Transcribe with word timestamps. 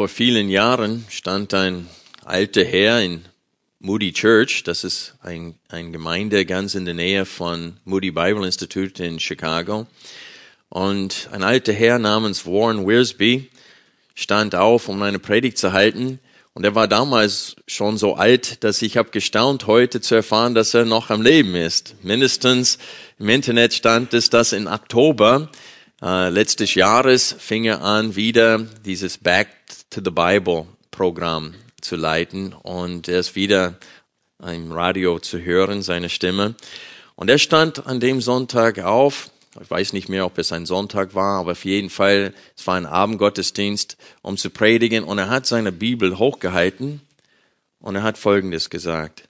Vor 0.00 0.08
vielen 0.08 0.48
Jahren 0.48 1.04
stand 1.10 1.52
ein 1.52 1.86
alter 2.24 2.64
Herr 2.64 3.02
in 3.02 3.26
Moody 3.80 4.14
Church, 4.14 4.62
das 4.64 4.82
ist 4.82 5.16
ein, 5.20 5.56
ein 5.68 5.92
Gemeinde 5.92 6.46
ganz 6.46 6.74
in 6.74 6.86
der 6.86 6.94
Nähe 6.94 7.26
von 7.26 7.76
Moody 7.84 8.10
Bible 8.10 8.46
Institute 8.46 9.04
in 9.04 9.20
Chicago. 9.20 9.86
Und 10.70 11.28
ein 11.32 11.42
alter 11.42 11.74
Herr 11.74 11.98
namens 11.98 12.46
Warren 12.46 12.88
Wiersbe 12.88 13.44
stand 14.14 14.54
auf, 14.54 14.88
um 14.88 15.02
eine 15.02 15.18
Predigt 15.18 15.58
zu 15.58 15.74
halten. 15.74 16.18
Und 16.54 16.64
er 16.64 16.74
war 16.74 16.88
damals 16.88 17.56
schon 17.66 17.98
so 17.98 18.14
alt, 18.14 18.64
dass 18.64 18.80
ich 18.80 18.96
habe 18.96 19.10
gestaunt, 19.10 19.66
heute 19.66 20.00
zu 20.00 20.14
erfahren, 20.14 20.54
dass 20.54 20.72
er 20.72 20.86
noch 20.86 21.10
am 21.10 21.20
Leben 21.20 21.54
ist. 21.54 21.96
Mindestens 22.02 22.78
im 23.18 23.28
Internet 23.28 23.74
stand 23.74 24.14
es, 24.14 24.30
dass 24.30 24.54
in 24.54 24.66
Oktober 24.66 25.50
äh, 26.00 26.30
letztes 26.30 26.74
Jahres 26.74 27.36
fing 27.38 27.64
er 27.64 27.82
an, 27.82 28.16
wieder 28.16 28.60
dieses 28.86 29.18
Back 29.18 29.59
to 29.90 30.00
the 30.04 30.12
Bible 30.12 30.68
Programm 30.92 31.54
zu 31.80 31.96
leiten 31.96 32.52
und 32.52 33.08
er 33.08 33.18
ist 33.18 33.34
wieder 33.34 33.76
im 34.38 34.70
Radio 34.70 35.18
zu 35.18 35.40
hören, 35.40 35.82
seine 35.82 36.08
Stimme. 36.08 36.54
Und 37.16 37.28
er 37.28 37.38
stand 37.38 37.86
an 37.86 37.98
dem 37.98 38.20
Sonntag 38.20 38.78
auf, 38.78 39.30
ich 39.60 39.68
weiß 39.68 39.92
nicht 39.92 40.08
mehr, 40.08 40.26
ob 40.26 40.38
es 40.38 40.52
ein 40.52 40.64
Sonntag 40.64 41.16
war, 41.16 41.40
aber 41.40 41.52
auf 41.52 41.64
jeden 41.64 41.90
Fall, 41.90 42.32
es 42.56 42.66
war 42.68 42.76
ein 42.76 42.86
Abendgottesdienst, 42.86 43.96
um 44.22 44.36
zu 44.36 44.50
predigen 44.50 45.02
und 45.02 45.18
er 45.18 45.28
hat 45.28 45.46
seine 45.46 45.72
Bibel 45.72 46.18
hochgehalten 46.18 47.00
und 47.80 47.96
er 47.96 48.04
hat 48.04 48.16
Folgendes 48.16 48.70
gesagt. 48.70 49.28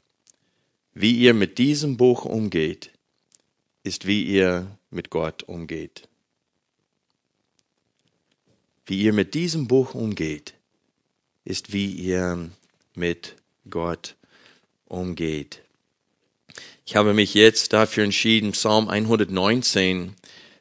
Wie 0.93 1.17
ihr 1.17 1.33
mit 1.33 1.57
diesem 1.57 1.97
Buch 1.97 2.27
umgeht, 2.27 2.91
ist 3.83 4.07
wie 4.07 4.25
ihr 4.25 4.67
mit 4.91 5.09
Gott 5.09 5.43
umgeht 5.45 6.10
wie 8.91 9.03
ihr 9.03 9.13
mit 9.13 9.35
diesem 9.35 9.69
Buch 9.69 9.95
umgeht, 9.95 10.55
ist 11.45 11.73
wie 11.73 11.93
ihr 11.93 12.51
mit 12.97 13.37
Gott 13.71 14.17
umgeht. 14.87 15.61
Ich 16.85 16.97
habe 16.97 17.15
mich 17.15 17.35
jetzt 17.35 17.73
dafür 17.73 18.03
entschieden, 18.03 18.51
Psalm 18.51 18.89
119 18.89 20.17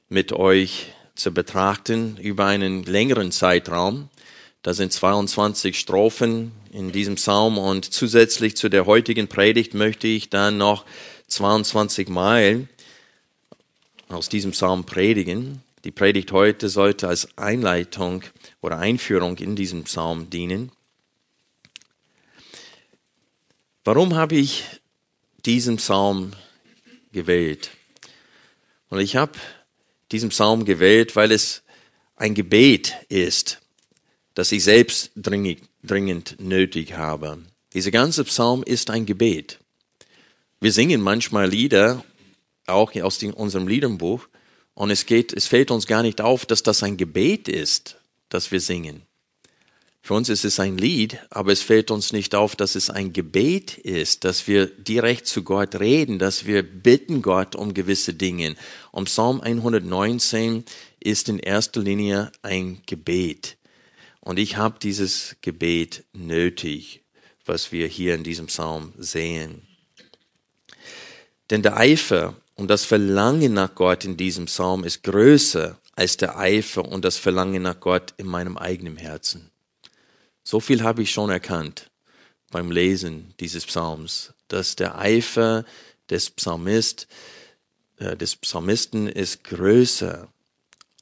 mit 0.09 0.31
euch 0.31 0.93
zu 1.15 1.33
betrachten 1.33 2.17
über 2.17 2.45
einen 2.45 2.83
längeren 2.83 3.31
Zeitraum. 3.31 4.09
Da 4.61 4.75
sind 4.75 4.93
22 4.93 5.79
Strophen 5.79 6.51
in 6.71 6.91
diesem 6.91 7.15
Psalm 7.15 7.57
und 7.57 7.91
zusätzlich 7.91 8.55
zu 8.55 8.69
der 8.69 8.85
heutigen 8.85 9.27
Predigt 9.27 9.73
möchte 9.73 10.05
ich 10.05 10.29
dann 10.29 10.59
noch 10.59 10.85
22 11.29 12.09
Mal 12.09 12.67
aus 14.07 14.29
diesem 14.29 14.51
Psalm 14.51 14.83
predigen. 14.83 15.63
Die 15.85 15.91
Predigt 15.91 16.33
heute 16.33 16.67
sollte 16.67 17.07
als 17.07 17.37
Einleitung 17.37 18.23
oder 18.59 18.79
Einführung 18.79 19.37
in 19.37 19.55
diesem 19.55 19.85
Psalm 19.85 20.29
dienen. 20.29 20.71
Warum 23.85 24.15
habe 24.15 24.35
ich 24.35 24.65
diesen 25.45 25.77
Psalm 25.77 26.33
gewählt? 27.13 27.71
Und 28.89 28.99
ich 28.99 29.15
habe 29.15 29.33
diesen 30.11 30.29
Psalm 30.29 30.65
gewählt, 30.65 31.15
weil 31.15 31.31
es 31.31 31.63
ein 32.17 32.33
Gebet 32.33 32.95
ist, 33.07 33.61
das 34.33 34.51
ich 34.51 34.65
selbst 34.65 35.11
dringend, 35.15 35.61
dringend 35.81 36.35
nötig 36.41 36.93
habe. 36.97 37.39
Dieser 37.73 37.91
ganze 37.91 38.25
Psalm 38.25 38.63
ist 38.63 38.89
ein 38.89 39.05
Gebet. 39.05 39.59
Wir 40.59 40.73
singen 40.73 40.99
manchmal 40.99 41.49
Lieder, 41.49 42.03
auch 42.67 42.93
aus 42.95 43.23
unserem 43.23 43.67
Liederbuch, 43.67 44.27
und 44.79 44.91
es 44.91 45.05
geht, 45.05 45.33
es 45.33 45.45
fällt 45.45 45.71
uns 45.71 45.87
gar 45.87 46.03
nicht 46.03 46.21
auf, 46.21 46.45
dass 46.45 46.63
das 46.63 46.83
ein 46.83 46.95
Gebet 46.95 47.49
ist, 47.49 47.97
das 48.29 48.49
wir 48.49 48.61
singen. 48.61 49.01
Für 50.01 50.13
uns 50.13 50.29
ist 50.29 50.45
es 50.45 50.57
ein 50.57 50.77
Lied, 50.77 51.19
aber 51.31 51.51
es 51.51 51.61
fällt 51.61 51.91
uns 51.91 52.13
nicht 52.13 52.33
auf, 52.33 52.55
dass 52.55 52.75
es 52.75 52.89
ein 52.89 53.11
Gebet 53.11 53.77
ist, 53.77 54.23
dass 54.23 54.47
wir 54.47 54.67
direkt 54.67 55.27
zu 55.27 55.43
Gott 55.43 55.75
reden, 55.81 56.17
dass 56.17 56.45
wir 56.45 56.63
bitten 56.63 57.21
Gott 57.21 57.57
um 57.57 57.73
gewisse 57.73 58.13
Dinge. 58.13 58.55
Und 58.93 59.09
Psalm 59.09 59.41
119 59.41 60.63
ist 61.01 61.27
in 61.27 61.39
erster 61.39 61.81
Linie 61.81 62.31
ein 62.41 62.81
Gebet. 62.85 63.57
Und 64.21 64.39
ich 64.39 64.55
habe 64.55 64.79
dieses 64.81 65.35
Gebet 65.41 66.05
nötig, 66.13 67.01
was 67.45 67.73
wir 67.73 67.87
hier 67.87 68.15
in 68.15 68.23
diesem 68.23 68.45
Psalm 68.45 68.93
sehen. 68.97 69.61
Denn 71.49 71.63
der 71.63 71.75
Eifer 71.75 72.37
und 72.59 72.67
das 72.67 72.83
Verlangen 72.83 73.53
nach 73.53 73.73
Gott 73.73 74.03
in 74.03 74.17
diesem 74.17 74.45
Psalm 74.45 74.83
ist 74.83 75.03
größer 75.03 75.79
als 75.95 76.17
der 76.17 76.37
Eifer 76.37 76.83
und 76.83 77.05
das 77.05 77.15
Verlangen 77.15 77.61
nach 77.61 77.79
Gott 77.79 78.13
in 78.17 78.27
meinem 78.27 78.57
eigenen 78.57 78.97
Herzen. 78.97 79.49
So 80.43 80.59
viel 80.59 80.83
habe 80.83 81.01
ich 81.01 81.11
schon 81.11 81.29
erkannt 81.29 81.89
beim 82.51 82.69
Lesen 82.69 83.33
dieses 83.39 83.65
Psalms, 83.65 84.33
dass 84.49 84.75
der 84.75 84.99
Eifer 84.99 85.63
des 86.09 86.31
Psalmist, 86.31 87.07
äh, 87.97 88.17
des 88.17 88.35
Psalmisten 88.35 89.07
ist 89.07 89.45
größer 89.45 90.27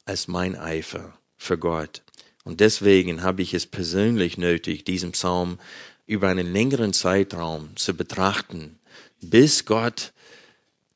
als 0.04 0.28
mein 0.28 0.54
Eifer 0.54 1.18
für 1.36 1.58
Gott. 1.58 2.02
Und 2.44 2.60
deswegen 2.60 3.22
habe 3.24 3.42
ich 3.42 3.52
es 3.52 3.66
persönlich 3.66 4.38
nötig, 4.38 4.84
diesen 4.84 5.10
Psalm 5.10 5.58
über 6.06 6.28
einen 6.28 6.52
längeren 6.52 6.92
Zeitraum 6.92 7.76
zu 7.76 7.94
betrachten, 7.94 8.78
bis 9.20 9.64
Gott 9.64 10.12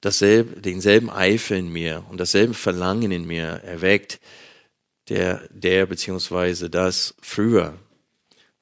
dasselbe, 0.03 0.61
denselben 0.61 1.09
Eifer 1.09 1.57
in 1.57 1.73
mir 1.73 2.05
und 2.11 2.19
dasselbe 2.19 2.53
Verlangen 2.53 3.11
in 3.11 3.25
mir 3.25 3.45
erweckt, 3.65 4.21
der, 5.09 5.49
der 5.51 5.87
beziehungsweise 5.87 6.69
das 6.69 7.15
früher 7.23 7.79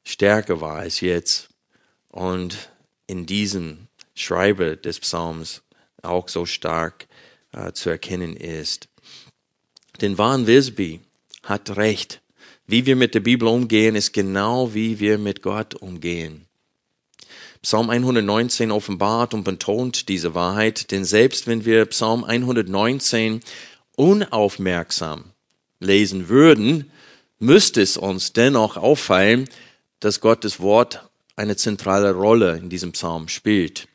stärker 0.04 0.60
war 0.60 0.76
als 0.76 1.00
jetzt 1.00 1.48
und 2.10 2.70
in 3.06 3.26
diesem 3.26 3.88
Schreiber 4.14 4.76
des 4.76 5.00
Psalms 5.00 5.62
auch 6.02 6.28
so 6.28 6.46
stark 6.46 7.08
äh, 7.52 7.72
zu 7.72 7.90
erkennen 7.90 8.36
ist. 8.36 8.88
Denn 10.00 10.16
Van 10.16 10.46
Wisby 10.46 11.00
hat 11.42 11.76
recht. 11.76 12.22
Wie 12.66 12.86
wir 12.86 12.96
mit 12.96 13.14
der 13.14 13.20
Bibel 13.20 13.48
umgehen, 13.48 13.96
ist 13.96 14.12
genau 14.12 14.74
wie 14.74 15.00
wir 15.00 15.18
mit 15.18 15.42
Gott 15.42 15.74
umgehen. 15.74 16.46
Psalm 17.62 17.90
119 17.90 18.70
offenbart 18.70 19.34
und 19.34 19.44
betont 19.44 20.08
diese 20.08 20.34
Wahrheit, 20.34 20.90
denn 20.90 21.04
selbst 21.04 21.46
wenn 21.46 21.66
wir 21.66 21.84
Psalm 21.86 22.24
119 22.24 23.40
unaufmerksam 23.96 25.24
lesen 25.78 26.28
würden, 26.28 26.90
müsste 27.38 27.82
es 27.82 27.98
uns 27.98 28.32
dennoch 28.32 28.78
auffallen, 28.78 29.48
dass 29.98 30.20
Gottes 30.20 30.60
Wort 30.60 31.08
eine 31.36 31.56
zentrale 31.56 32.12
Rolle 32.12 32.56
in 32.56 32.70
diesem 32.70 32.92
Psalm 32.92 33.28
spielt. 33.28 33.88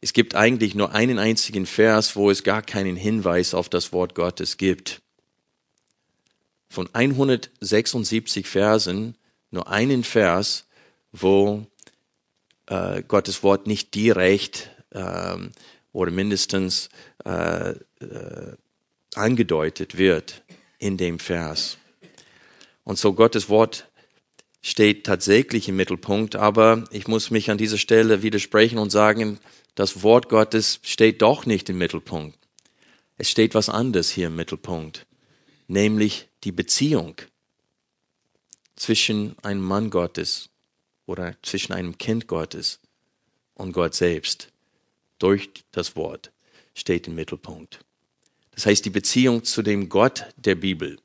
Es 0.00 0.12
gibt 0.12 0.36
eigentlich 0.36 0.76
nur 0.76 0.92
einen 0.92 1.18
einzigen 1.18 1.66
Vers, 1.66 2.14
wo 2.14 2.30
es 2.30 2.44
gar 2.44 2.62
keinen 2.62 2.94
Hinweis 2.94 3.54
auf 3.54 3.68
das 3.68 3.92
Wort 3.92 4.14
Gottes 4.14 4.56
gibt. 4.56 5.02
Von 6.68 6.88
176 6.92 8.46
Versen 8.46 9.16
nur 9.50 9.68
einen 9.68 10.04
Vers, 10.04 10.66
wo 11.10 11.66
äh, 12.66 13.02
Gottes 13.02 13.42
Wort 13.42 13.66
nicht 13.66 13.94
direkt 13.94 14.70
ähm, 14.92 15.52
oder 15.92 16.10
mindestens 16.10 16.88
äh, 17.24 17.70
äh, 17.70 18.56
angedeutet 19.14 19.96
wird 19.96 20.42
in 20.78 20.96
dem 20.96 21.18
Vers. 21.18 21.78
Und 22.84 22.98
so 22.98 23.14
Gottes 23.14 23.48
Wort 23.48 23.88
steht 24.62 25.04
tatsächlich 25.06 25.68
im 25.68 25.76
Mittelpunkt, 25.76 26.36
aber 26.36 26.84
ich 26.90 27.08
muss 27.08 27.30
mich 27.30 27.50
an 27.50 27.58
dieser 27.58 27.78
Stelle 27.78 28.22
widersprechen 28.22 28.78
und 28.78 28.90
sagen, 28.90 29.38
das 29.74 30.02
Wort 30.02 30.28
Gottes 30.28 30.80
steht 30.82 31.22
doch 31.22 31.46
nicht 31.46 31.68
im 31.68 31.78
Mittelpunkt. 31.78 32.38
Es 33.18 33.30
steht 33.30 33.54
was 33.54 33.68
anderes 33.68 34.10
hier 34.10 34.26
im 34.26 34.36
Mittelpunkt, 34.36 35.06
nämlich 35.68 36.28
die 36.44 36.52
Beziehung 36.52 37.16
zwischen 38.76 39.36
einem 39.42 39.62
Mann 39.62 39.90
Gottes 39.90 40.50
oder 41.06 41.36
zwischen 41.42 41.72
einem 41.72 41.96
Kind 41.98 42.26
Gottes 42.26 42.80
und 43.54 43.72
Gott 43.72 43.94
selbst 43.94 44.48
durch 45.18 45.48
das 45.72 45.96
Wort 45.96 46.32
steht 46.74 47.06
im 47.06 47.14
Mittelpunkt. 47.14 47.80
Das 48.50 48.66
heißt, 48.66 48.84
die 48.84 48.90
Beziehung 48.90 49.44
zu 49.44 49.62
dem 49.62 49.88
Gott 49.88 50.26
der 50.36 50.54
Bibel 50.54 50.98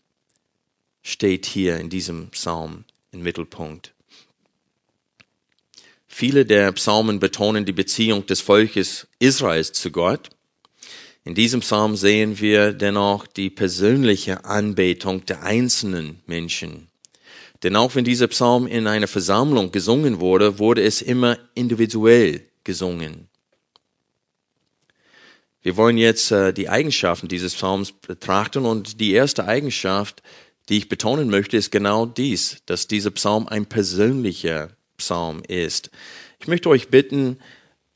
steht 1.03 1.45
hier 1.45 1.77
in 1.77 1.89
diesem 1.89 2.29
Psalm 2.29 2.83
im 3.11 3.21
Mittelpunkt. 3.23 3.93
Viele 6.07 6.45
der 6.45 6.71
Psalmen 6.73 7.19
betonen 7.19 7.65
die 7.65 7.71
Beziehung 7.71 8.25
des 8.25 8.41
Volkes 8.41 9.07
Israels 9.19 9.71
zu 9.71 9.91
Gott. 9.91 10.29
In 11.23 11.35
diesem 11.35 11.61
Psalm 11.61 11.95
sehen 11.95 12.39
wir 12.39 12.73
dennoch 12.73 13.27
die 13.27 13.49
persönliche 13.49 14.43
Anbetung 14.43 15.25
der 15.25 15.43
einzelnen 15.43 16.19
Menschen. 16.25 16.90
Denn 17.63 17.75
auch 17.75 17.95
wenn 17.95 18.03
dieser 18.03 18.27
Psalm 18.27 18.65
in 18.65 18.87
einer 18.87 19.07
Versammlung 19.07 19.71
gesungen 19.71 20.19
wurde, 20.19 20.57
wurde 20.59 20.81
es 20.83 21.01
immer 21.01 21.37
individuell 21.53 22.45
gesungen. 22.63 23.27
Wir 25.61 25.77
wollen 25.77 25.97
jetzt 25.97 26.31
äh, 26.31 26.53
die 26.53 26.69
Eigenschaften 26.69 27.27
dieses 27.27 27.53
Psalms 27.53 27.91
betrachten 27.91 28.65
und 28.65 28.99
die 28.99 29.13
erste 29.13 29.45
Eigenschaft, 29.45 30.23
die 30.69 30.77
ich 30.79 30.89
betonen 30.89 31.29
möchte, 31.29 31.57
ist 31.57 31.71
genau 31.71 32.07
dies, 32.07 32.57
dass 32.65 32.87
dieser 32.87 33.11
Psalm 33.11 33.47
ein 33.47 33.67
persönlicher 33.67 34.69
Psalm 34.97 35.43
ist. 35.47 35.91
Ich 36.39 36.47
möchte 36.47 36.69
euch 36.69 36.89
bitten, 36.89 37.37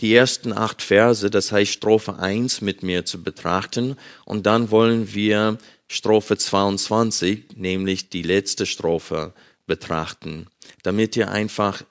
die 0.01 0.13
ersten 0.13 0.53
acht 0.53 0.81
Verse, 0.81 1.29
das 1.29 1.51
heißt 1.51 1.71
Strophe 1.71 2.19
1 2.19 2.61
mit 2.61 2.83
mir 2.83 3.05
zu 3.05 3.23
betrachten 3.23 3.95
und 4.25 4.45
dann 4.45 4.69
wollen 4.69 5.13
wir 5.13 5.57
Strophe 5.87 6.37
22, 6.37 7.55
nämlich 7.55 8.09
die 8.09 8.23
letzte 8.23 8.65
Strophe, 8.65 9.33
betrachten, 9.65 10.47
damit 10.83 11.15
ihr 11.15 11.31
einfach 11.31 11.83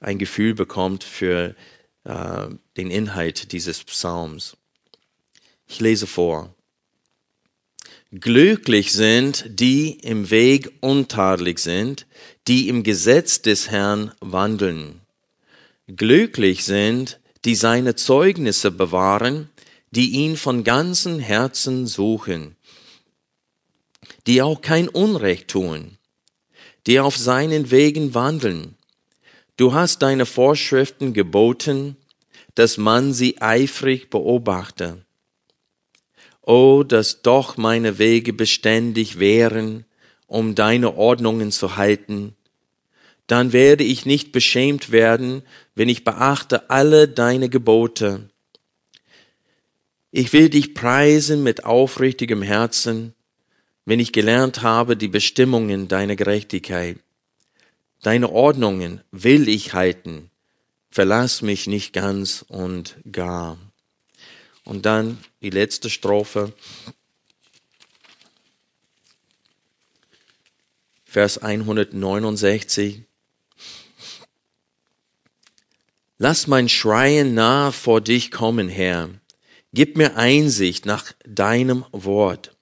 ein 0.00 0.18
Gefühl 0.18 0.54
bekommt 0.54 1.04
für 1.04 1.54
äh, 2.04 2.48
den 2.76 2.90
Inhalt 2.90 3.52
dieses 3.52 3.84
Psalms. 3.84 4.56
Ich 5.66 5.80
lese 5.80 6.06
vor. 6.06 6.54
Glücklich 8.12 8.92
sind, 8.92 9.44
die 9.48 9.90
im 9.90 10.30
Weg 10.30 10.70
untadelig 10.80 11.58
sind, 11.58 12.06
die 12.46 12.68
im 12.68 12.82
Gesetz 12.84 13.42
des 13.42 13.70
Herrn 13.70 14.12
wandeln. 14.20 15.00
Glücklich 15.88 16.64
sind, 16.64 17.20
die 17.44 17.56
seine 17.56 17.96
Zeugnisse 17.96 18.70
bewahren, 18.70 19.50
die 19.90 20.10
ihn 20.10 20.36
von 20.36 20.62
ganzem 20.62 21.18
Herzen 21.18 21.86
suchen, 21.86 22.56
die 24.26 24.42
auch 24.42 24.60
kein 24.60 24.88
Unrecht 24.88 25.48
tun, 25.48 25.98
die 26.86 27.00
auf 27.00 27.16
seinen 27.16 27.70
Wegen 27.70 28.14
wandeln. 28.14 28.76
Du 29.56 29.74
hast 29.74 30.02
deine 30.02 30.26
Vorschriften 30.26 31.12
geboten, 31.12 31.96
dass 32.54 32.78
man 32.78 33.12
sie 33.12 33.40
eifrig 33.40 34.10
beobachte. 34.10 35.04
Oh, 36.42 36.84
dass 36.86 37.22
doch 37.22 37.56
meine 37.56 37.98
Wege 37.98 38.32
beständig 38.32 39.18
wären, 39.18 39.84
um 40.26 40.54
deine 40.54 40.96
Ordnungen 40.96 41.50
zu 41.50 41.76
halten. 41.76 42.36
Dann 43.26 43.52
werde 43.52 43.82
ich 43.82 44.06
nicht 44.06 44.30
beschämt 44.30 44.92
werden, 44.92 45.42
wenn 45.74 45.88
ich 45.88 46.04
beachte 46.04 46.70
alle 46.70 47.08
deine 47.08 47.48
Gebote. 47.48 48.30
Ich 50.12 50.32
will 50.32 50.48
dich 50.48 50.74
preisen 50.74 51.42
mit 51.42 51.64
aufrichtigem 51.64 52.42
Herzen, 52.42 53.15
wenn 53.86 54.00
ich 54.00 54.12
gelernt 54.12 54.62
habe 54.62 54.96
die 54.96 55.08
Bestimmungen 55.08 55.88
deiner 55.88 56.16
Gerechtigkeit. 56.16 56.98
Deine 58.02 58.30
Ordnungen 58.30 59.00
will 59.12 59.48
ich 59.48 59.72
halten. 59.72 60.30
Verlass 60.90 61.40
mich 61.40 61.66
nicht 61.66 61.92
ganz 61.92 62.44
und 62.48 62.96
gar. 63.10 63.58
Und 64.64 64.86
dann 64.86 65.18
die 65.40 65.50
letzte 65.50 65.88
Strophe. 65.88 66.52
Vers 71.04 71.38
169. 71.38 73.02
Lass 76.18 76.46
mein 76.46 76.68
Schreien 76.68 77.34
nah 77.34 77.70
vor 77.70 78.00
dich 78.00 78.30
kommen, 78.32 78.68
Herr. 78.68 79.10
Gib 79.72 79.96
mir 79.96 80.16
Einsicht 80.16 80.86
nach 80.86 81.12
deinem 81.24 81.84
Wort. 81.92 82.55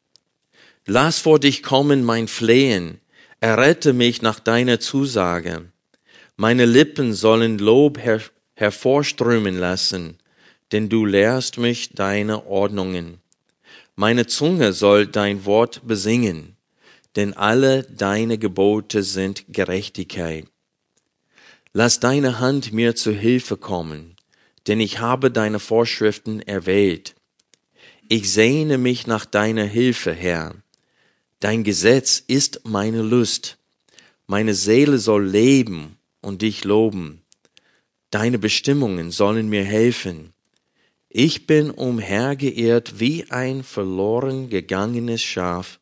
Lass 0.87 1.19
vor 1.19 1.41
dich 1.41 1.63
kommen 1.63 2.05
mein 2.05 2.29
Flehen. 2.29 3.01
Errette 3.41 3.93
mich 3.93 4.23
nach 4.23 4.41
deiner 4.41 4.81
Zusage. 4.81 5.71
Meine 6.37 6.67
Lippen 6.67 7.15
sollen 7.15 7.59
Lob 7.59 7.99
her 7.99 8.21
hervorströmen 8.57 9.59
lassen 9.59 10.19
denn 10.75 10.89
du 10.89 11.05
lehrst 11.07 11.57
mich 11.59 11.91
deine 11.91 12.47
Ordnungen. 12.47 13.19
Meine 13.95 14.27
Zunge 14.27 14.73
soll 14.73 15.07
dein 15.07 15.45
Wort 15.45 15.83
besingen, 15.87 16.57
denn 17.15 17.33
alle 17.35 17.85
deine 17.85 18.39
Gebote 18.39 19.05
sind 19.05 19.45
Gerechtigkeit. 19.49 20.47
Lass 21.73 22.01
deine 22.01 22.41
Hand 22.41 22.73
mir 22.73 22.97
zu 22.97 23.13
Hilfe 23.13 23.57
kommen, 23.57 24.17
denn 24.67 24.81
ich 24.81 24.99
habe 24.99 25.31
deine 25.31 25.61
Vorschriften 25.61 26.41
erwählt. 26.41 27.15
Ich 28.09 28.33
sehne 28.33 28.77
mich 28.77 29.07
nach 29.07 29.27
deiner 29.27 29.65
Hilfe, 29.65 30.13
Herr. 30.13 30.57
Dein 31.45 31.63
Gesetz 31.63 32.25
ist 32.27 32.63
meine 32.65 33.03
Lust. 33.03 33.59
Meine 34.27 34.55
Seele 34.55 34.97
soll 34.97 35.27
leben 35.27 35.99
und 36.23 36.41
dich 36.41 36.65
loben. 36.65 37.21
Deine 38.09 38.39
Bestimmungen 38.39 39.11
sollen 39.11 39.51
mir 39.51 39.63
helfen. 39.63 40.33
Ich 41.11 41.47
bin 41.47 41.71
umhergeirrt 41.71 42.99
wie 42.99 43.31
ein 43.31 43.63
verloren 43.63 44.49
gegangenes 44.49 45.21
Schaf. 45.21 45.81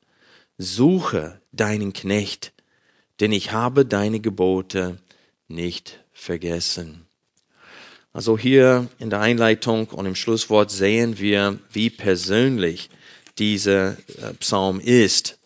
Suche 0.59 1.41
deinen 1.53 1.93
Knecht, 1.93 2.53
denn 3.21 3.31
ich 3.31 3.53
habe 3.53 3.87
deine 3.87 4.19
Gebote 4.19 4.99
nicht 5.47 6.01
vergessen. 6.13 7.07
Also 8.13 8.37
hier 8.37 8.89
in 8.99 9.11
der 9.11 9.21
Einleitung 9.21 9.91
und 9.91 10.07
im 10.07 10.17
Schlusswort 10.17 10.73
sehen 10.73 11.21
wir, 11.21 11.61
wie 11.71 11.89
persönlich 11.89 12.91
dieser 13.39 13.93
äh, 13.93 14.35
Psalm 14.41 14.81
ist. 14.81 15.39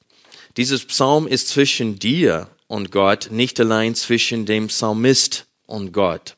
Dieses 0.57 0.87
Psalm 0.87 1.27
ist 1.27 1.49
zwischen 1.49 1.99
dir 1.99 2.49
und 2.67 2.91
Gott, 2.91 3.29
nicht 3.31 3.61
allein 3.61 3.95
zwischen 3.95 4.47
dem 4.47 4.69
Psalmist 4.69 5.47
und 5.67 5.93
Gott. 5.93 6.37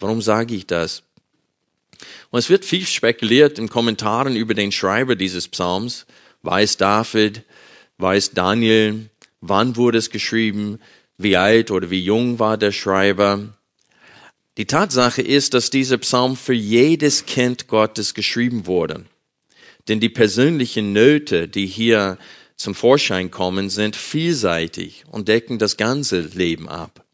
Warum 0.00 0.20
sage 0.20 0.54
ich 0.54 0.66
das? 0.66 1.04
Und 2.30 2.40
es 2.40 2.50
wird 2.50 2.64
viel 2.64 2.84
spekuliert 2.84 3.58
in 3.58 3.68
Kommentaren 3.68 4.34
über 4.34 4.54
den 4.54 4.72
Schreiber 4.72 5.14
dieses 5.14 5.46
Psalms. 5.46 6.04
Weiß 6.42 6.76
David, 6.76 7.42
weiß 7.98 8.32
Daniel, 8.32 9.08
wann 9.40 9.76
wurde 9.76 9.98
es 9.98 10.10
geschrieben, 10.10 10.80
wie 11.16 11.36
alt 11.36 11.70
oder 11.70 11.90
wie 11.90 12.00
jung 12.00 12.40
war 12.40 12.58
der 12.58 12.72
Schreiber. 12.72 13.54
Die 14.56 14.66
Tatsache 14.66 15.22
ist, 15.22 15.54
dass 15.54 15.70
dieser 15.70 15.98
Psalm 15.98 16.36
für 16.36 16.54
jedes 16.54 17.24
Kind 17.24 17.68
Gottes 17.68 18.14
geschrieben 18.14 18.66
wurde. 18.66 19.04
Denn 19.86 20.00
die 20.00 20.08
persönlichen 20.08 20.92
Nöte, 20.92 21.46
die 21.46 21.66
hier 21.66 22.18
zum 22.56 22.74
Vorschein 22.74 23.30
kommen, 23.30 23.70
sind 23.70 23.96
vielseitig 23.96 25.04
und 25.10 25.28
decken 25.28 25.58
das 25.58 25.76
ganze 25.76 26.20
Leben 26.20 26.68
ab. 26.68 27.04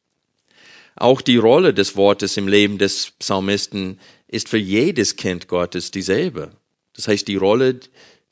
Auch 0.96 1.22
die 1.22 1.38
Rolle 1.38 1.72
des 1.72 1.96
Wortes 1.96 2.36
im 2.36 2.46
Leben 2.46 2.78
des 2.78 3.12
Psalmisten 3.18 3.98
ist 4.28 4.48
für 4.48 4.58
jedes 4.58 5.16
Kind 5.16 5.48
Gottes 5.48 5.90
dieselbe. 5.90 6.50
Das 6.94 7.08
heißt, 7.08 7.26
die 7.26 7.36
Rolle, 7.36 7.80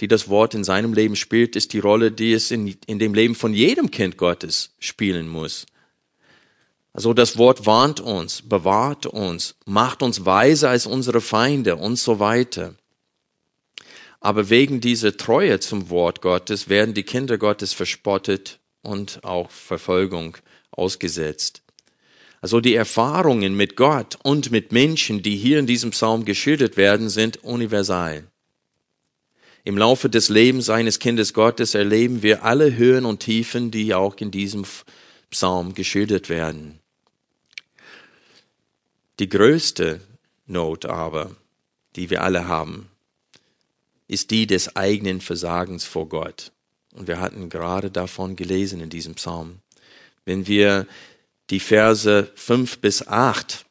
die 0.00 0.08
das 0.08 0.28
Wort 0.28 0.54
in 0.54 0.64
seinem 0.64 0.92
Leben 0.92 1.16
spielt, 1.16 1.56
ist 1.56 1.72
die 1.72 1.78
Rolle, 1.78 2.12
die 2.12 2.32
es 2.32 2.50
in, 2.50 2.76
in 2.86 2.98
dem 2.98 3.14
Leben 3.14 3.34
von 3.34 3.54
jedem 3.54 3.90
Kind 3.90 4.16
Gottes 4.16 4.74
spielen 4.78 5.28
muss. 5.28 5.66
Also 6.92 7.14
das 7.14 7.38
Wort 7.38 7.64
warnt 7.64 8.00
uns, 8.00 8.42
bewahrt 8.42 9.06
uns, 9.06 9.54
macht 9.64 10.02
uns 10.02 10.26
weiser 10.26 10.70
als 10.70 10.86
unsere 10.86 11.20
Feinde 11.20 11.76
und 11.76 11.96
so 11.96 12.18
weiter. 12.18 12.74
Aber 14.20 14.50
wegen 14.50 14.80
dieser 14.80 15.16
Treue 15.16 15.60
zum 15.60 15.90
Wort 15.90 16.22
Gottes 16.22 16.68
werden 16.68 16.94
die 16.94 17.04
Kinder 17.04 17.38
Gottes 17.38 17.72
verspottet 17.72 18.58
und 18.82 19.22
auch 19.24 19.50
Verfolgung 19.50 20.36
ausgesetzt. 20.70 21.62
Also 22.40 22.60
die 22.60 22.74
Erfahrungen 22.74 23.56
mit 23.56 23.76
Gott 23.76 24.18
und 24.22 24.50
mit 24.50 24.72
Menschen, 24.72 25.22
die 25.22 25.36
hier 25.36 25.58
in 25.58 25.66
diesem 25.66 25.90
Psalm 25.90 26.24
geschildert 26.24 26.76
werden, 26.76 27.08
sind 27.08 27.42
universal. 27.44 28.24
Im 29.64 29.76
Laufe 29.76 30.08
des 30.08 30.28
Lebens 30.28 30.70
eines 30.70 30.98
Kindes 30.98 31.34
Gottes 31.34 31.74
erleben 31.74 32.22
wir 32.22 32.44
alle 32.44 32.76
Höhen 32.76 33.04
und 33.04 33.20
Tiefen, 33.20 33.70
die 33.70 33.92
auch 33.94 34.16
in 34.16 34.30
diesem 34.30 34.64
Psalm 35.30 35.74
geschildert 35.74 36.28
werden. 36.28 36.78
Die 39.18 39.28
größte 39.28 40.00
Not 40.46 40.86
aber, 40.86 41.32
die 41.96 42.08
wir 42.08 42.22
alle 42.22 42.46
haben, 42.46 42.87
ist 44.08 44.30
die 44.30 44.46
des 44.46 44.74
eigenen 44.74 45.20
Versagens 45.20 45.84
vor 45.84 46.08
Gott. 46.08 46.50
Und 46.94 47.06
wir 47.06 47.20
hatten 47.20 47.50
gerade 47.50 47.90
davon 47.90 48.34
gelesen 48.34 48.80
in 48.80 48.90
diesem 48.90 49.14
Psalm. 49.14 49.60
Wenn 50.24 50.46
wir 50.46 50.86
die 51.50 51.60
Verse 51.60 52.30
5 52.34 52.78
bis 52.78 53.06
8 53.06 53.64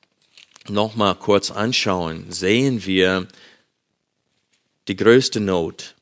nochmal 0.69 1.15
kurz 1.15 1.51
anschauen, 1.51 2.31
sehen 2.31 2.85
wir 2.85 3.27
die 4.87 4.95
größte 4.95 5.39
Not 5.39 5.95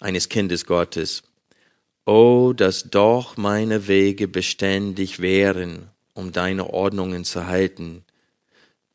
eines 0.00 0.28
Kindes 0.28 0.64
Gottes. 0.64 1.22
Oh, 2.04 2.52
dass 2.56 2.84
doch 2.84 3.36
meine 3.36 3.86
Wege 3.86 4.26
beständig 4.26 5.20
wären, 5.20 5.88
um 6.14 6.32
deine 6.32 6.70
Ordnungen 6.72 7.24
zu 7.24 7.46
halten. 7.46 8.04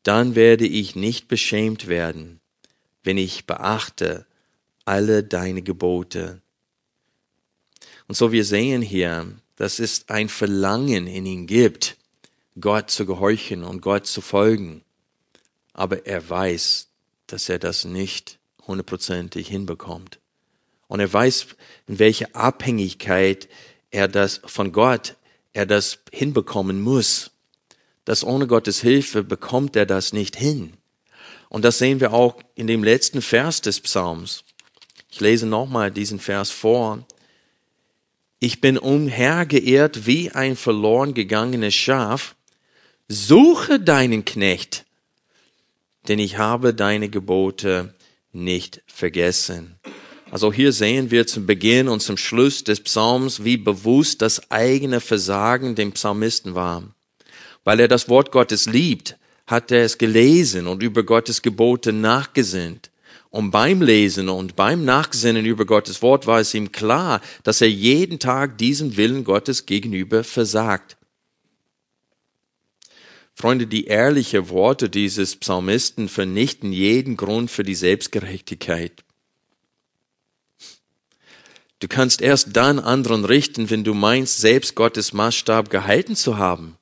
dann 0.04 0.34
werde 0.34 0.66
ich 0.66 0.96
nicht 0.96 1.28
beschämt 1.28 1.86
werden, 1.86 2.40
wenn 3.02 3.18
ich 3.18 3.44
beachte 3.44 4.27
alle 4.88 5.22
deine 5.22 5.60
Gebote. 5.60 6.40
Und 8.06 8.16
so 8.16 8.32
wir 8.32 8.46
sehen 8.46 8.80
hier, 8.80 9.34
dass 9.56 9.80
es 9.80 10.08
ein 10.08 10.30
Verlangen 10.30 11.06
in 11.06 11.26
ihm 11.26 11.46
gibt, 11.46 11.98
Gott 12.58 12.90
zu 12.90 13.04
gehorchen 13.04 13.64
und 13.64 13.82
Gott 13.82 14.06
zu 14.06 14.22
folgen. 14.22 14.82
Aber 15.74 16.06
er 16.06 16.28
weiß, 16.28 16.88
dass 17.26 17.50
er 17.50 17.58
das 17.58 17.84
nicht 17.84 18.38
hundertprozentig 18.66 19.46
hinbekommt. 19.48 20.20
Und 20.86 21.00
er 21.00 21.12
weiß, 21.12 21.48
in 21.86 21.98
welcher 21.98 22.34
Abhängigkeit 22.34 23.46
er 23.90 24.08
das 24.08 24.40
von 24.46 24.72
Gott, 24.72 25.16
er 25.52 25.66
das 25.66 25.98
hinbekommen 26.10 26.80
muss. 26.80 27.30
Dass 28.06 28.24
ohne 28.24 28.46
Gottes 28.46 28.80
Hilfe 28.80 29.22
bekommt 29.22 29.76
er 29.76 29.84
das 29.84 30.14
nicht 30.14 30.34
hin. 30.34 30.78
Und 31.50 31.66
das 31.66 31.76
sehen 31.76 32.00
wir 32.00 32.14
auch 32.14 32.40
in 32.54 32.66
dem 32.66 32.82
letzten 32.82 33.20
Vers 33.20 33.60
des 33.60 33.80
Psalms. 33.80 34.44
Ich 35.18 35.22
lese 35.22 35.46
nochmal 35.46 35.90
diesen 35.90 36.20
Vers 36.20 36.52
vor. 36.52 37.04
Ich 38.38 38.60
bin 38.60 38.78
umhergeirrt 38.78 40.06
wie 40.06 40.30
ein 40.30 40.54
verloren 40.54 41.12
gegangenes 41.12 41.74
Schaf. 41.74 42.36
Suche 43.08 43.80
deinen 43.80 44.24
Knecht, 44.24 44.84
denn 46.06 46.20
ich 46.20 46.38
habe 46.38 46.72
deine 46.72 47.08
Gebote 47.08 47.96
nicht 48.32 48.80
vergessen. 48.86 49.80
Also 50.30 50.52
hier 50.52 50.70
sehen 50.72 51.10
wir 51.10 51.26
zum 51.26 51.46
Beginn 51.46 51.88
und 51.88 51.98
zum 51.98 52.16
Schluss 52.16 52.62
des 52.62 52.78
Psalms, 52.78 53.42
wie 53.42 53.56
bewusst 53.56 54.22
das 54.22 54.52
eigene 54.52 55.00
Versagen 55.00 55.74
dem 55.74 55.90
Psalmisten 55.94 56.54
war. 56.54 56.84
Weil 57.64 57.80
er 57.80 57.88
das 57.88 58.08
Wort 58.08 58.30
Gottes 58.30 58.66
liebt, 58.66 59.16
hat 59.48 59.72
er 59.72 59.82
es 59.82 59.98
gelesen 59.98 60.68
und 60.68 60.80
über 60.80 61.02
Gottes 61.02 61.42
Gebote 61.42 61.92
nachgesinnt. 61.92 62.92
Und 63.38 63.52
beim 63.52 63.82
Lesen 63.82 64.28
und 64.28 64.56
beim 64.56 64.84
Nachsinnen 64.84 65.46
über 65.46 65.64
Gottes 65.64 66.02
Wort 66.02 66.26
war 66.26 66.40
es 66.40 66.54
ihm 66.54 66.72
klar, 66.72 67.20
dass 67.44 67.60
er 67.60 67.70
jeden 67.70 68.18
Tag 68.18 68.58
diesem 68.58 68.96
Willen 68.96 69.22
Gottes 69.22 69.64
gegenüber 69.64 70.24
versagt. 70.24 70.96
Freunde, 73.36 73.68
die 73.68 73.84
ehrlichen 73.84 74.48
Worte 74.48 74.90
dieses 74.90 75.36
Psalmisten 75.36 76.08
vernichten 76.08 76.72
jeden 76.72 77.16
Grund 77.16 77.48
für 77.48 77.62
die 77.62 77.76
Selbstgerechtigkeit. 77.76 79.04
Du 81.78 81.86
kannst 81.86 82.20
erst 82.20 82.56
dann 82.56 82.80
anderen 82.80 83.24
richten, 83.24 83.70
wenn 83.70 83.84
du 83.84 83.94
meinst, 83.94 84.38
selbst 84.40 84.74
Gottes 84.74 85.12
Maßstab 85.12 85.70
gehalten 85.70 86.16
zu 86.16 86.38
haben. 86.38 86.76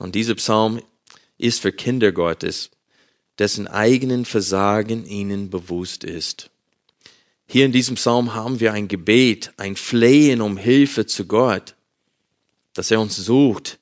Und 0.00 0.16
dieser 0.16 0.34
Psalm 0.34 0.82
ist 1.38 1.60
für 1.60 1.70
Kinder 1.70 2.10
Gottes, 2.10 2.70
dessen 3.40 3.66
eigenen 3.66 4.26
Versagen 4.26 5.06
ihnen 5.06 5.48
bewusst 5.50 6.04
ist. 6.04 6.50
Hier 7.46 7.64
in 7.64 7.72
diesem 7.72 7.96
Psalm 7.96 8.34
haben 8.34 8.60
wir 8.60 8.72
ein 8.74 8.86
Gebet, 8.86 9.52
ein 9.56 9.74
Flehen 9.74 10.40
um 10.42 10.56
Hilfe 10.56 11.06
zu 11.06 11.24
Gott, 11.24 11.74
dass 12.74 12.90
er 12.92 13.00
uns 13.00 13.16
sucht, 13.16 13.80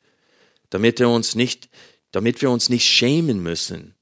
damit 0.71 1.01
er 1.01 1.11
uns 1.11 1.35
nicht, 1.35 1.69
damit 2.13 2.41
wir 2.41 2.51
uns 2.51 2.71
nicht 2.71 2.87
schämen 2.87 3.43
müssen, 3.43 3.95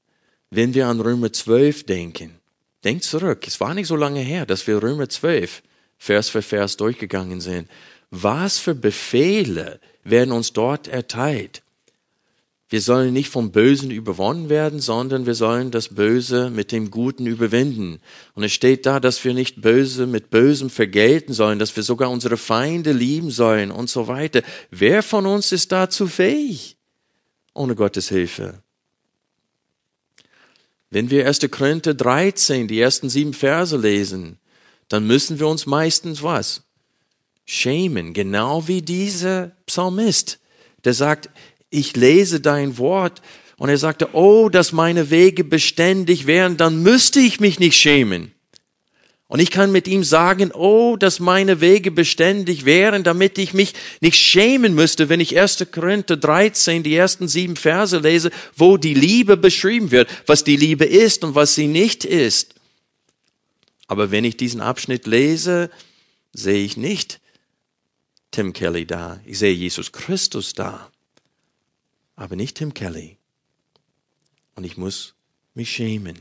wenn 0.51 0.73
wir 0.75 0.87
an 0.87 1.01
Römer 1.01 1.33
12 1.33 1.85
denken. 1.85 2.39
Denkt 2.83 3.03
zurück, 3.03 3.45
es 3.47 3.59
war 3.59 3.73
nicht 3.73 3.87
so 3.87 3.95
lange 3.95 4.21
her, 4.21 4.45
dass 4.45 4.67
wir 4.67 4.81
Römer 4.81 5.09
12 5.09 5.63
Vers 5.97 6.29
für 6.29 6.43
Vers 6.43 6.77
durchgegangen 6.77 7.41
sind. 7.41 7.67
Was 8.11 8.59
für 8.59 8.75
Befehle 8.75 9.79
werden 10.03 10.31
uns 10.31 10.53
dort 10.53 10.87
erteilt? 10.87 11.63
Wir 12.69 12.81
sollen 12.81 13.13
nicht 13.13 13.29
vom 13.29 13.51
Bösen 13.51 13.91
überwonnen 13.91 14.49
werden, 14.49 14.81
sondern 14.81 15.25
wir 15.25 15.35
sollen 15.35 15.71
das 15.71 15.95
Böse 15.95 16.49
mit 16.49 16.73
dem 16.73 16.91
Guten 16.91 17.25
überwinden. 17.25 18.01
Und 18.33 18.43
es 18.43 18.51
steht 18.51 18.85
da, 18.85 18.99
dass 18.99 19.23
wir 19.23 19.33
nicht 19.33 19.61
Böse 19.61 20.05
mit 20.05 20.29
Bösem 20.29 20.69
vergelten 20.69 21.31
sollen, 21.33 21.59
dass 21.59 21.75
wir 21.77 21.83
sogar 21.83 22.11
unsere 22.11 22.35
Feinde 22.35 22.91
lieben 22.91 23.31
sollen 23.31 23.71
und 23.71 23.89
so 23.89 24.09
weiter. 24.09 24.41
Wer 24.69 25.01
von 25.01 25.25
uns 25.25 25.53
ist 25.53 25.71
dazu 25.71 26.07
fähig? 26.07 26.75
Ohne 27.53 27.73
Gottes 27.73 28.09
Hilfe. 28.09 28.61
Wenn 30.89 31.09
wir 31.09 31.25
1. 31.25 31.39
Korinther 31.49 31.93
13, 31.93 32.67
die 32.67 32.79
ersten 32.79 33.09
sieben 33.09 33.33
Verse 33.33 33.77
lesen, 33.77 34.39
dann 34.89 35.07
müssen 35.07 35.39
wir 35.39 35.47
uns 35.47 35.65
meistens 35.65 36.21
was? 36.21 36.63
Schämen, 37.45 38.13
genau 38.13 38.67
wie 38.67 38.81
dieser 38.81 39.51
Psalmist, 39.65 40.39
der 40.83 40.93
sagt, 40.93 41.29
ich 41.69 41.95
lese 41.95 42.39
dein 42.39 42.77
Wort. 42.77 43.21
Und 43.57 43.69
er 43.69 43.77
sagte, 43.77 44.09
oh, 44.13 44.49
dass 44.49 44.71
meine 44.71 45.09
Wege 45.09 45.43
beständig 45.43 46.27
wären, 46.27 46.57
dann 46.57 46.83
müsste 46.83 47.19
ich 47.19 47.39
mich 47.39 47.59
nicht 47.59 47.75
schämen. 47.75 48.31
Und 49.29 49.41
ich 49.41 49.51
kann 49.51 49.73
mit 49.73 49.89
ihm 49.89 50.05
sagen, 50.05 50.51
oh, 50.53 50.95
dass 50.95 51.19
meine 51.19 51.59
Wege 51.59 51.91
beständig 51.91 52.63
wären, 52.63 53.03
damit 53.03 53.37
ich 53.37 53.53
mich 53.53 53.73
nicht 53.99 54.15
schämen 54.15 54.73
müsste, 54.73 55.09
wenn 55.09 55.19
ich 55.19 55.37
1. 55.37 55.67
Korinther 55.71 56.15
13, 56.15 56.83
die 56.83 56.95
ersten 56.95 57.27
sieben 57.27 57.57
Verse 57.57 57.97
lese, 57.97 58.31
wo 58.55 58.77
die 58.77 58.93
Liebe 58.93 59.35
beschrieben 59.35 59.91
wird, 59.91 60.07
was 60.27 60.45
die 60.45 60.55
Liebe 60.55 60.85
ist 60.85 61.25
und 61.25 61.35
was 61.35 61.55
sie 61.55 61.67
nicht 61.67 62.05
ist. 62.05 62.55
Aber 63.87 64.11
wenn 64.11 64.23
ich 64.23 64.37
diesen 64.37 64.61
Abschnitt 64.61 65.07
lese, 65.07 65.71
sehe 66.31 66.63
ich 66.63 66.77
nicht 66.77 67.19
Tim 68.31 68.53
Kelly 68.53 68.85
da. 68.85 69.19
Ich 69.25 69.39
sehe 69.39 69.53
Jesus 69.53 69.91
Christus 69.91 70.53
da 70.53 70.89
aber 72.17 72.35
nicht 72.35 72.57
Tim 72.57 72.73
Kelly. 72.73 73.15
Und 74.55 74.65
ich 74.65 74.75
muss 74.75 75.13
mich 75.53 75.71
schämen. 75.71 76.19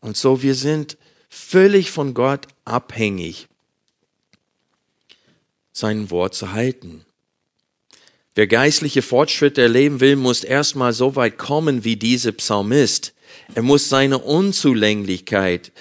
Und 0.00 0.16
so, 0.16 0.42
wir 0.42 0.56
sind 0.56 0.96
völlig 1.28 1.92
von 1.92 2.14
Gott 2.14 2.48
abhängig, 2.64 3.46
sein 5.72 6.10
Wort 6.10 6.34
zu 6.34 6.50
halten. 6.52 7.04
Wer 8.34 8.46
geistliche 8.46 9.02
Fortschritte 9.02 9.60
erleben 9.62 10.00
will, 10.00 10.16
muss 10.16 10.42
erstmal 10.42 10.92
so 10.92 11.16
weit 11.16 11.36
kommen 11.36 11.84
wie 11.84 11.96
diese 11.96 12.32
Psalmist. 12.32 13.12
Er 13.54 13.62
muss 13.62 13.88
seine 13.88 14.18
Unzulänglichkeit, 14.18 15.72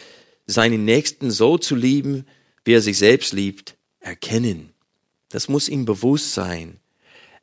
seinen 0.48 0.84
Nächsten 0.84 1.32
so 1.32 1.58
zu 1.58 1.76
lieben, 1.76 2.26
wie 2.66 2.74
er 2.74 2.82
sich 2.82 2.98
selbst 2.98 3.34
liebt, 3.34 3.78
erkennen. 4.00 4.74
Das 5.30 5.48
muss 5.48 5.70
ihm 5.70 5.86
bewusst 5.86 6.34
sein. 6.34 6.80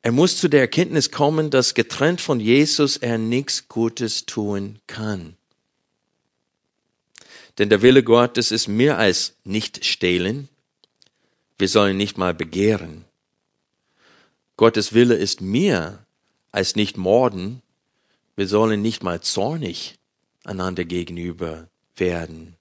Er 0.03 0.12
muss 0.12 0.38
zu 0.38 0.49
der 0.49 0.61
Erkenntnis 0.61 1.11
kommen, 1.11 1.50
dass 1.50 1.75
getrennt 1.75 2.21
von 2.21 2.41
Jesus 2.41 2.97
er 2.97 3.19
nichts 3.19 3.69
Gutes 3.69 4.26
tun 4.26 4.79
kann. 4.87 5.37
Denn 7.59 7.71
der 7.71 7.83
Wille 7.83 8.03
Gottes 8.03 8.50
ist 8.50 8.69
mehr 8.69 8.99
als 8.99 9.35
nicht 9.45 9.85
stehlen. 9.85 10.49
Wir 11.59 11.69
sollen 11.69 11.97
nicht 11.97 12.19
mal 12.19 12.35
begehren. 12.35 13.05
Gottes 14.57 14.93
Wille 14.93 15.15
ist 15.15 15.41
mehr 15.41 16.05
als 16.53 16.76
nicht 16.76 16.97
morden. 16.97 17.62
Wir 18.37 18.47
sollen 18.47 18.83
nicht 18.83 19.03
mal 19.03 19.21
zornig 19.23 19.99
einander 20.45 20.85
gegenüber 20.85 21.69
werden. 21.97 22.57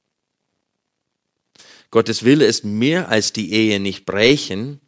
Gottes 1.91 2.23
Wille 2.23 2.45
ist 2.45 2.65
mehr 2.65 3.09
als 3.09 3.31
die 3.31 3.53
Ehe 3.53 3.79
nicht 3.79 4.05
brechen. 4.05 4.81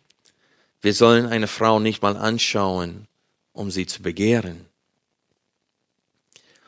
Wir 0.82 0.94
sollen 0.94 1.26
eine 1.26 1.48
Frau 1.48 1.80
nicht 1.80 2.02
mal 2.02 2.18
anschauen, 2.18 3.08
um 3.52 3.72
sie 3.72 3.86
zu 3.86 4.02
begehren. 4.02 4.66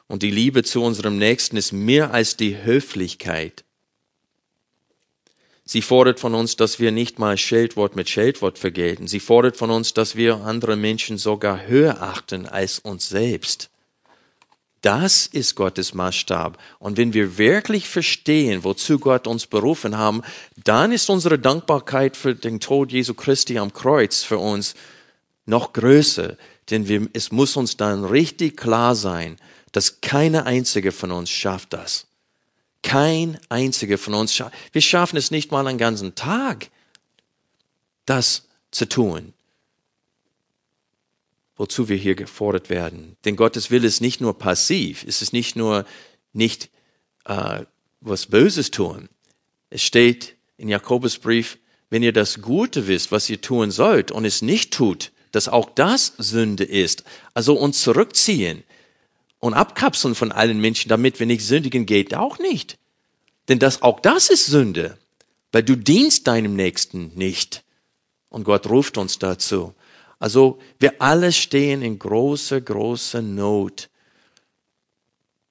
Und 0.07 0.23
die 0.23 0.31
Liebe 0.31 0.63
zu 0.63 0.83
unserem 0.83 1.17
Nächsten 1.17 1.55
ist 1.55 1.71
mehr 1.71 2.11
als 2.11 2.35
die 2.35 2.63
Höflichkeit. 2.63 3.63
Sie 5.63 5.83
fordert 5.83 6.19
von 6.19 6.33
uns, 6.33 6.55
dass 6.55 6.79
wir 6.79 6.91
nicht 6.91 7.19
mal 7.19 7.37
Scheldwort 7.37 7.95
mit 7.95 8.09
Scheldwort 8.09 8.57
vergelten. 8.57 9.07
Sie 9.07 9.19
fordert 9.19 9.55
von 9.55 9.69
uns, 9.69 9.93
dass 9.93 10.15
wir 10.15 10.37
andere 10.37 10.75
Menschen 10.75 11.19
sogar 11.19 11.67
höher 11.67 12.01
achten 12.01 12.47
als 12.47 12.79
uns 12.79 13.07
selbst. 13.07 13.69
Das 14.81 15.25
ist 15.27 15.55
Gottes 15.55 15.93
Maßstab. 15.93 16.57
Und 16.79 16.98
wenn 16.98 17.13
wir 17.13 17.38
wirklich 17.38 17.89
verstehen, 17.89 18.63
wozu 18.63 18.98
Gott 19.00 19.27
uns 19.27 19.45
berufen 19.45 19.98
haben, 19.98 20.21
dann 20.63 20.91
ist 20.91 21.09
unsere 21.09 21.38
Dankbarkeit 21.38 22.15
für 22.15 22.33
den 22.33 22.59
Tod 22.59 22.91
Jesu 22.91 23.13
Christi 23.13 23.59
am 23.59 23.74
Kreuz 23.74 24.24
für 24.24 24.38
uns 24.38 24.75
noch 25.45 25.74
größer. 25.74 26.38
Denn 26.69 26.88
wir, 26.88 27.09
es 27.13 27.31
muss 27.31 27.57
uns 27.57 27.75
dann 27.75 28.05
richtig 28.05 28.55
klar 28.55 28.95
sein, 28.95 29.38
dass 29.74 30.00
keine 30.01 30.45
einzige 30.45 30.91
von 30.91 31.12
uns 31.12 31.29
schafft 31.29 31.74
das. 31.74 32.07
Kein 32.81 33.38
einziger 33.50 33.98
von 33.98 34.13
uns 34.13 34.33
schafft. 34.33 34.55
Wir 34.71 34.81
schaffen 34.81 35.17
es 35.17 35.31
nicht 35.31 35.51
mal 35.51 35.67
einen 35.67 35.77
ganzen 35.77 36.15
Tag, 36.15 36.69
das 38.05 38.48
zu 38.71 38.88
tun 38.88 39.33
wozu 41.59 41.89
wir 41.89 41.97
hier 41.97 42.15
gefordert 42.15 42.69
werden. 42.69 43.17
Denn 43.25 43.35
Gottes 43.35 43.69
Wille 43.69 43.85
ist 43.85 43.99
nicht 43.99 44.21
nur 44.21 44.39
passiv, 44.39 45.03
es 45.05 45.21
ist 45.21 45.33
nicht 45.33 45.57
nur 45.57 45.85
nicht 46.31 46.69
äh, 47.25 47.65
was 47.99 48.27
Böses 48.27 48.71
tun. 48.71 49.09
Es 49.69 49.83
steht 49.83 50.37
in 50.55 50.69
Jakobusbrief, 50.69 51.59
wenn 51.89 52.01
ihr 52.01 52.13
das 52.13 52.41
Gute 52.41 52.87
wisst, 52.87 53.11
was 53.11 53.29
ihr 53.29 53.41
tun 53.41 53.71
sollt 53.71 54.09
und 54.09 54.23
es 54.23 54.41
nicht 54.41 54.73
tut, 54.73 55.11
dass 55.33 55.49
auch 55.49 55.69
das 55.75 56.13
Sünde 56.17 56.63
ist. 56.63 57.03
Also 57.33 57.55
uns 57.55 57.81
zurückziehen 57.81 58.63
und 59.39 59.53
abkapseln 59.53 60.15
von 60.15 60.31
allen 60.31 60.61
Menschen, 60.61 60.87
damit 60.87 61.19
wir 61.19 61.27
nicht 61.27 61.45
sündigen, 61.45 61.85
geht 61.85 62.15
auch 62.15 62.39
nicht. 62.39 62.77
Denn 63.49 63.59
das, 63.59 63.81
auch 63.81 63.99
das 63.99 64.29
ist 64.29 64.45
Sünde, 64.45 64.97
weil 65.51 65.63
du 65.63 65.75
dienst 65.75 66.25
deinem 66.25 66.55
Nächsten 66.55 67.11
nicht. 67.15 67.65
Und 68.29 68.45
Gott 68.45 68.69
ruft 68.69 68.97
uns 68.97 69.19
dazu. 69.19 69.73
Also 70.19 70.59
wir 70.79 71.01
alle 71.01 71.31
stehen 71.31 71.81
in 71.81 71.97
großer, 71.97 72.61
großer 72.61 73.21
Not 73.21 73.89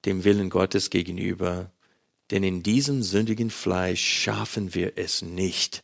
dem 0.05 0.23
Willen 0.23 0.49
Gottes 0.49 0.89
gegenüber, 0.89 1.71
denn 2.31 2.43
in 2.43 2.63
diesem 2.63 3.01
sündigen 3.01 3.49
Fleisch 3.49 4.01
schaffen 4.01 4.73
wir 4.75 4.97
es 4.97 5.21
nicht, 5.21 5.83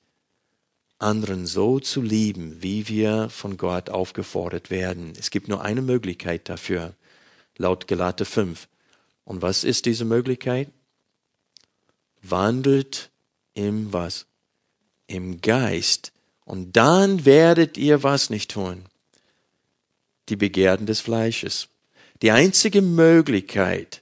anderen 0.99 1.45
so 1.45 1.79
zu 1.79 2.01
lieben, 2.01 2.61
wie 2.61 2.87
wir 2.87 3.29
von 3.29 3.57
Gott 3.57 3.89
aufgefordert 3.89 4.69
werden. 4.69 5.13
Es 5.17 5.31
gibt 5.31 5.47
nur 5.47 5.61
eine 5.61 5.81
Möglichkeit 5.81 6.47
dafür, 6.47 6.93
laut 7.57 7.87
Galate 7.87 8.23
5. 8.25 8.67
Und 9.25 9.41
was 9.41 9.63
ist 9.63 9.85
diese 9.85 10.05
Möglichkeit? 10.05 10.69
Wandelt 12.21 13.11
im 13.53 13.91
was? 13.91 14.27
Im 15.07 15.41
Geist. 15.41 16.13
Und 16.45 16.77
dann 16.77 17.25
werdet 17.25 17.77
ihr 17.77 18.03
was 18.03 18.29
nicht 18.29 18.51
tun? 18.51 18.85
Die 20.29 20.35
Begehrten 20.35 20.85
des 20.85 21.01
Fleisches. 21.01 21.67
Die 22.21 22.31
einzige 22.31 22.81
Möglichkeit, 22.81 24.01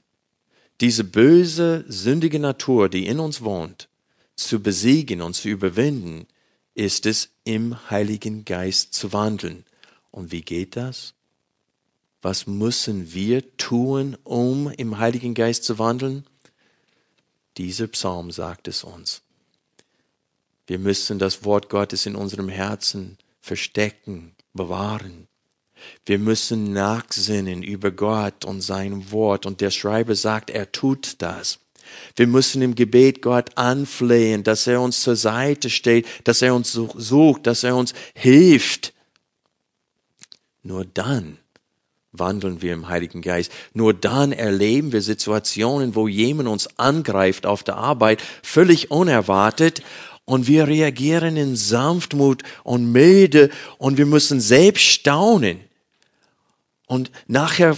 diese 0.82 1.04
böse, 1.04 1.84
sündige 1.88 2.40
Natur, 2.40 2.90
die 2.90 3.08
in 3.08 3.20
uns 3.20 3.42
wohnt, 3.42 3.90
zu 4.36 4.62
besiegen 4.62 5.22
und 5.22 5.34
zu 5.34 5.48
überwinden, 5.48 6.28
ist 6.76 7.06
es, 7.06 7.30
im 7.44 7.90
Heiligen 7.90 8.46
Geist 8.46 8.94
zu 8.94 9.14
wandeln. 9.14 9.66
Und 10.12 10.32
wie 10.32 10.42
geht 10.42 10.76
das? 10.76 11.14
Was 12.22 12.48
müssen 12.48 13.14
wir 13.14 13.58
tun, 13.58 14.18
um 14.24 14.70
im 14.70 14.98
Heiligen 14.98 15.34
Geist 15.34 15.64
zu 15.66 15.78
wandeln? 15.80 16.26
Dieser 17.58 17.88
Psalm 17.88 18.32
sagt 18.32 18.68
es 18.68 18.84
uns. 18.84 19.22
Wir 20.68 20.80
müssen 20.80 21.20
das 21.20 21.44
Wort 21.44 21.70
Gottes 21.70 22.06
in 22.06 22.16
unserem 22.16 22.50
Herzen 22.50 23.18
verstecken, 23.42 24.34
bewahren. 24.54 25.28
Wir 26.06 26.20
müssen 26.20 26.72
nachsinnen 26.72 27.62
über 27.62 27.92
Gott 27.92 28.46
und 28.46 28.62
sein 28.62 29.12
Wort. 29.12 29.46
Und 29.46 29.60
der 29.60 29.72
Schreiber 29.72 30.16
sagt, 30.16 30.50
er 30.50 30.72
tut 30.72 31.16
das. 31.22 31.60
Wir 32.16 32.28
müssen 32.28 32.62
im 32.62 32.76
Gebet 32.76 33.22
Gott 33.22 33.58
anflehen, 33.58 34.44
dass 34.44 34.68
er 34.68 34.82
uns 34.82 35.02
zur 35.02 35.18
Seite 35.18 35.70
steht, 35.70 36.08
dass 36.24 36.42
er 36.42 36.56
uns 36.56 36.72
sucht, 36.72 37.46
dass 37.46 37.64
er 37.64 37.76
uns 37.76 37.94
hilft. 38.16 38.94
Nur 40.64 40.86
dann 40.86 41.38
wandeln 42.14 42.62
wir 42.62 42.74
im 42.74 42.88
Heiligen 42.88 43.22
Geist. 43.22 43.52
Nur 43.74 43.94
dann 43.94 44.32
erleben 44.32 44.92
wir 44.92 45.02
Situationen, 45.02 45.96
wo 45.96 46.08
jemand 46.08 46.48
uns 46.48 46.78
angreift 46.78 47.46
auf 47.46 47.64
der 47.64 47.76
Arbeit, 47.76 48.22
völlig 48.44 48.92
unerwartet, 48.92 49.82
und 50.26 50.48
wir 50.48 50.68
reagieren 50.68 51.38
in 51.38 51.56
Sanftmut 51.56 52.44
und 52.64 52.92
Milde 52.92 53.50
und 53.78 53.98
wir 53.98 54.06
müssen 54.06 54.40
selbst 54.40 54.84
staunen. 54.84 55.60
Und 56.88 57.12
nachher 57.28 57.78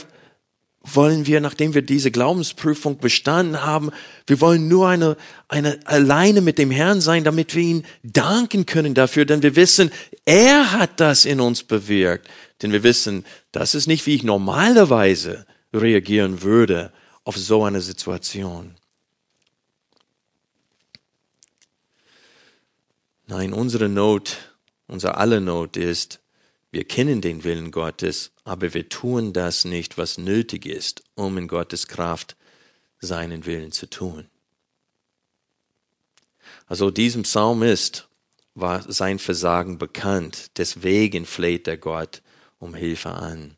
wollen 0.94 1.26
wir, 1.26 1.42
nachdem 1.42 1.74
wir 1.74 1.82
diese 1.82 2.12
Glaubensprüfung 2.12 3.00
bestanden 3.00 3.64
haben, 3.64 3.92
wir 4.28 4.40
wollen 4.42 4.68
nur 4.68 4.88
eine, 4.88 5.18
eine 5.48 5.80
alleine 5.86 6.42
mit 6.42 6.58
dem 6.58 6.70
Herrn 6.70 7.02
sein, 7.02 7.24
damit 7.24 7.56
wir 7.56 7.64
ihn 7.64 7.86
danken 8.04 8.66
können 8.66 8.94
dafür, 8.94 9.26
denn 9.26 9.42
wir 9.42 9.56
wissen, 9.56 9.92
er 10.26 10.72
hat 10.72 11.00
das 11.00 11.26
in 11.26 11.40
uns 11.40 11.64
bewirkt. 11.64 12.28
Denn 12.62 12.72
wir 12.72 12.84
wissen, 12.84 13.26
das 13.52 13.76
ist 13.76 13.88
nicht, 13.88 14.06
wie 14.06 14.16
ich 14.16 14.24
normalerweise 14.24 15.46
reagieren 15.74 16.42
würde 16.42 16.92
auf 17.24 17.36
so 17.36 17.64
eine 17.64 17.82
Situation. 17.82 18.76
Nein, 23.28 23.54
unsere 23.54 23.90
Not, 23.90 24.38
unsere 24.88 25.18
alle 25.18 25.42
Not 25.42 25.78
ist, 25.78 26.20
wir 26.72 26.84
kennen 26.84 27.22
den 27.22 27.44
Willen 27.44 27.72
Gottes, 27.72 28.32
aber 28.44 28.74
wir 28.74 28.90
tun 28.90 29.34
das 29.34 29.66
nicht, 29.66 29.98
was 29.98 30.18
nötig 30.18 30.66
ist, 30.66 31.04
um 31.16 31.38
in 31.38 31.48
Gottes 31.48 31.88
Kraft 31.88 32.36
seinen 33.00 33.46
Willen 33.46 33.72
zu 33.72 33.90
tun. 33.90 34.28
Also 36.68 36.92
diesem 36.92 37.24
Psalmist 37.24 38.08
war 38.54 38.90
sein 38.92 39.20
Versagen 39.20 39.78
bekannt, 39.78 40.52
deswegen 40.58 41.26
fleht 41.26 41.68
er 41.68 41.78
Gott 41.78 42.22
um 42.60 42.76
Hilfe 42.76 43.10
an. 43.10 43.56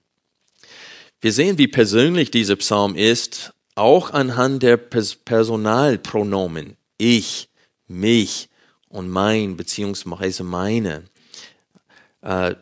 Wir 1.19 1.33
sehen, 1.33 1.57
wie 1.57 1.67
persönlich 1.67 2.31
dieser 2.31 2.55
Psalm 2.55 2.95
ist, 2.95 3.53
auch 3.75 4.11
anhand 4.11 4.63
der 4.63 4.77
Personalpronomen 4.77 6.77
ich, 6.97 7.49
mich 7.87 8.49
und 8.89 9.09
mein 9.09 9.57
beziehungsweise 9.57 10.43
meine. 10.43 11.03
Äh, 12.21 12.55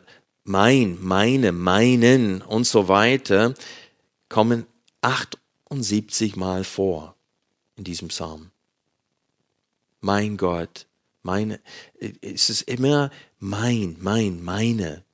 mein, 0.44 0.98
meine, 1.00 1.52
meinen 1.52 2.42
und 2.42 2.66
so 2.66 2.88
weiter 2.88 3.54
kommen 4.28 4.66
78 5.00 6.36
Mal 6.36 6.64
vor 6.64 7.16
in 7.76 7.84
diesem 7.84 8.08
Psalm. 8.08 8.50
Mein 10.00 10.36
Gott, 10.36 10.86
meine, 11.22 11.60
es 12.20 12.48
ist 12.48 12.62
immer 12.62 13.10
mein, 13.38 13.96
mein, 14.00 14.42
meine. 14.42 15.04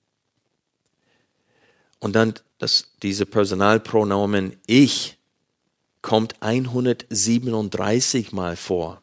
Und 1.99 2.15
dann 2.15 2.35
das, 2.59 2.91
diese 3.03 3.27
Personalpronomen 3.27 4.57
ich 4.67 5.19
kommt 6.03 6.43
137 6.43 8.33
Mal 8.33 8.57
vor. 8.57 9.02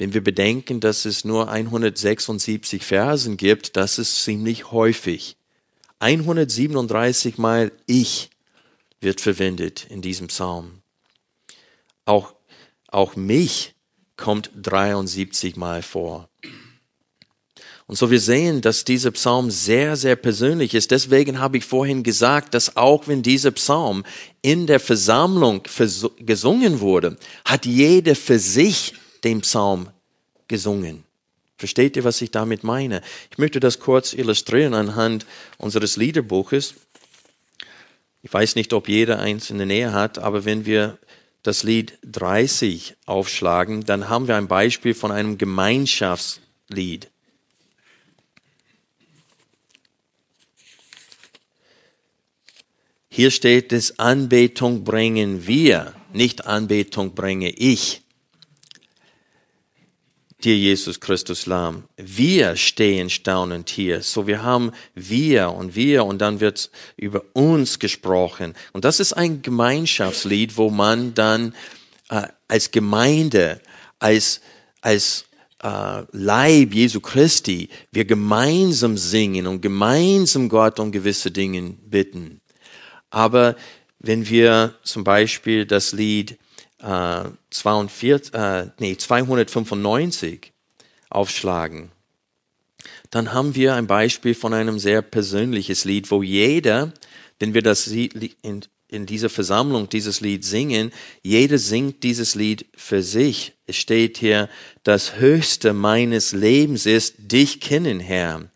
Wenn 0.00 0.14
wir 0.14 0.24
bedenken, 0.24 0.80
dass 0.80 1.04
es 1.04 1.26
nur 1.26 1.50
176 1.50 2.82
Versen 2.82 3.36
gibt, 3.36 3.76
das 3.76 3.98
ist 3.98 4.24
ziemlich 4.24 4.70
häufig. 4.72 5.36
137 5.98 7.36
Mal 7.36 7.70
ich 7.84 8.30
wird 9.02 9.20
verwendet 9.20 9.86
in 9.90 10.00
diesem 10.00 10.28
Psalm. 10.28 10.80
Auch, 12.06 12.32
auch 12.88 13.14
mich 13.14 13.74
kommt 14.16 14.50
73 14.54 15.56
Mal 15.56 15.82
vor. 15.82 16.30
Und 17.86 17.96
so 17.96 18.10
wir 18.10 18.20
sehen, 18.20 18.62
dass 18.62 18.86
dieser 18.86 19.10
Psalm 19.10 19.50
sehr, 19.50 19.96
sehr 19.96 20.16
persönlich 20.16 20.72
ist. 20.72 20.92
Deswegen 20.92 21.40
habe 21.40 21.58
ich 21.58 21.66
vorhin 21.66 22.04
gesagt, 22.04 22.54
dass 22.54 22.78
auch 22.78 23.06
wenn 23.06 23.20
dieser 23.20 23.50
Psalm 23.50 24.04
in 24.40 24.66
der 24.66 24.80
Versammlung 24.80 25.62
gesungen 26.20 26.80
wurde, 26.80 27.18
hat 27.44 27.66
jeder 27.66 28.16
für 28.16 28.38
sich 28.38 28.94
den 29.24 29.40
Psalm 29.42 29.90
gesungen. 30.48 31.04
Versteht 31.60 31.96
ihr, 31.96 32.04
was 32.04 32.22
ich 32.22 32.30
damit 32.30 32.64
meine? 32.64 33.02
Ich 33.30 33.36
möchte 33.36 33.60
das 33.60 33.80
kurz 33.80 34.14
illustrieren 34.14 34.72
anhand 34.72 35.26
unseres 35.58 35.96
Liederbuches. 35.96 36.74
Ich 38.22 38.32
weiß 38.32 38.54
nicht, 38.54 38.72
ob 38.72 38.88
jeder 38.88 39.18
eins 39.18 39.50
in 39.50 39.58
der 39.58 39.66
Nähe 39.66 39.92
hat, 39.92 40.18
aber 40.18 40.46
wenn 40.46 40.64
wir 40.64 40.98
das 41.42 41.62
Lied 41.62 41.98
30 42.02 42.96
aufschlagen, 43.06 43.84
dann 43.84 44.08
haben 44.08 44.26
wir 44.26 44.36
ein 44.36 44.48
Beispiel 44.48 44.94
von 44.94 45.12
einem 45.12 45.38
Gemeinschaftslied. 45.38 47.10
Hier 53.10 53.30
steht 53.30 53.72
es, 53.72 53.98
Anbetung 53.98 54.84
bringen 54.84 55.46
wir, 55.46 55.94
nicht 56.12 56.46
Anbetung 56.46 57.14
bringe 57.14 57.50
ich 57.50 58.02
dir 60.44 60.56
Jesus 60.56 61.00
Christus 61.00 61.46
Lamm. 61.46 61.84
Wir 61.96 62.56
stehen 62.56 63.10
staunend 63.10 63.70
hier. 63.70 64.02
So 64.02 64.26
wir 64.26 64.42
haben 64.42 64.72
wir 64.94 65.50
und 65.50 65.74
wir 65.74 66.04
und 66.04 66.18
dann 66.18 66.40
wird 66.40 66.70
über 66.96 67.24
uns 67.32 67.78
gesprochen. 67.78 68.54
Und 68.72 68.84
das 68.84 69.00
ist 69.00 69.12
ein 69.12 69.42
Gemeinschaftslied, 69.42 70.56
wo 70.56 70.70
man 70.70 71.14
dann 71.14 71.54
äh, 72.08 72.28
als 72.48 72.70
Gemeinde, 72.70 73.60
als, 73.98 74.40
als 74.80 75.26
äh, 75.62 76.02
Leib 76.12 76.74
Jesu 76.74 77.00
Christi, 77.00 77.68
wir 77.92 78.04
gemeinsam 78.04 78.96
singen 78.96 79.46
und 79.46 79.60
gemeinsam 79.60 80.48
Gott 80.48 80.80
um 80.80 80.92
gewisse 80.92 81.30
Dinge 81.30 81.74
bitten. 81.86 82.40
Aber 83.10 83.56
wenn 83.98 84.28
wir 84.28 84.74
zum 84.82 85.04
Beispiel 85.04 85.66
das 85.66 85.92
Lied 85.92 86.38
42, 86.80 88.34
äh, 88.34 88.66
nee, 88.78 88.96
295 88.96 90.52
aufschlagen, 91.10 91.90
dann 93.10 93.32
haben 93.32 93.54
wir 93.54 93.74
ein 93.74 93.86
Beispiel 93.86 94.34
von 94.34 94.54
einem 94.54 94.78
sehr 94.78 95.02
persönliches 95.02 95.84
Lied, 95.84 96.10
wo 96.10 96.22
jeder, 96.22 96.92
wenn 97.38 97.54
wir 97.54 97.62
das 97.62 97.86
Lied 97.86 98.36
in, 98.42 98.62
in 98.88 99.06
dieser 99.06 99.28
Versammlung 99.28 99.88
dieses 99.88 100.20
Lied 100.20 100.44
singen, 100.44 100.92
jeder 101.22 101.58
singt 101.58 102.02
dieses 102.04 102.34
Lied 102.34 102.66
für 102.76 103.02
sich. 103.02 103.52
Es 103.66 103.76
steht 103.76 104.18
hier, 104.18 104.48
das 104.84 105.16
Höchste 105.16 105.72
meines 105.72 106.32
Lebens 106.32 106.86
ist, 106.86 107.14
dich 107.18 107.60
kennen, 107.60 108.00
Herr. 108.00 108.48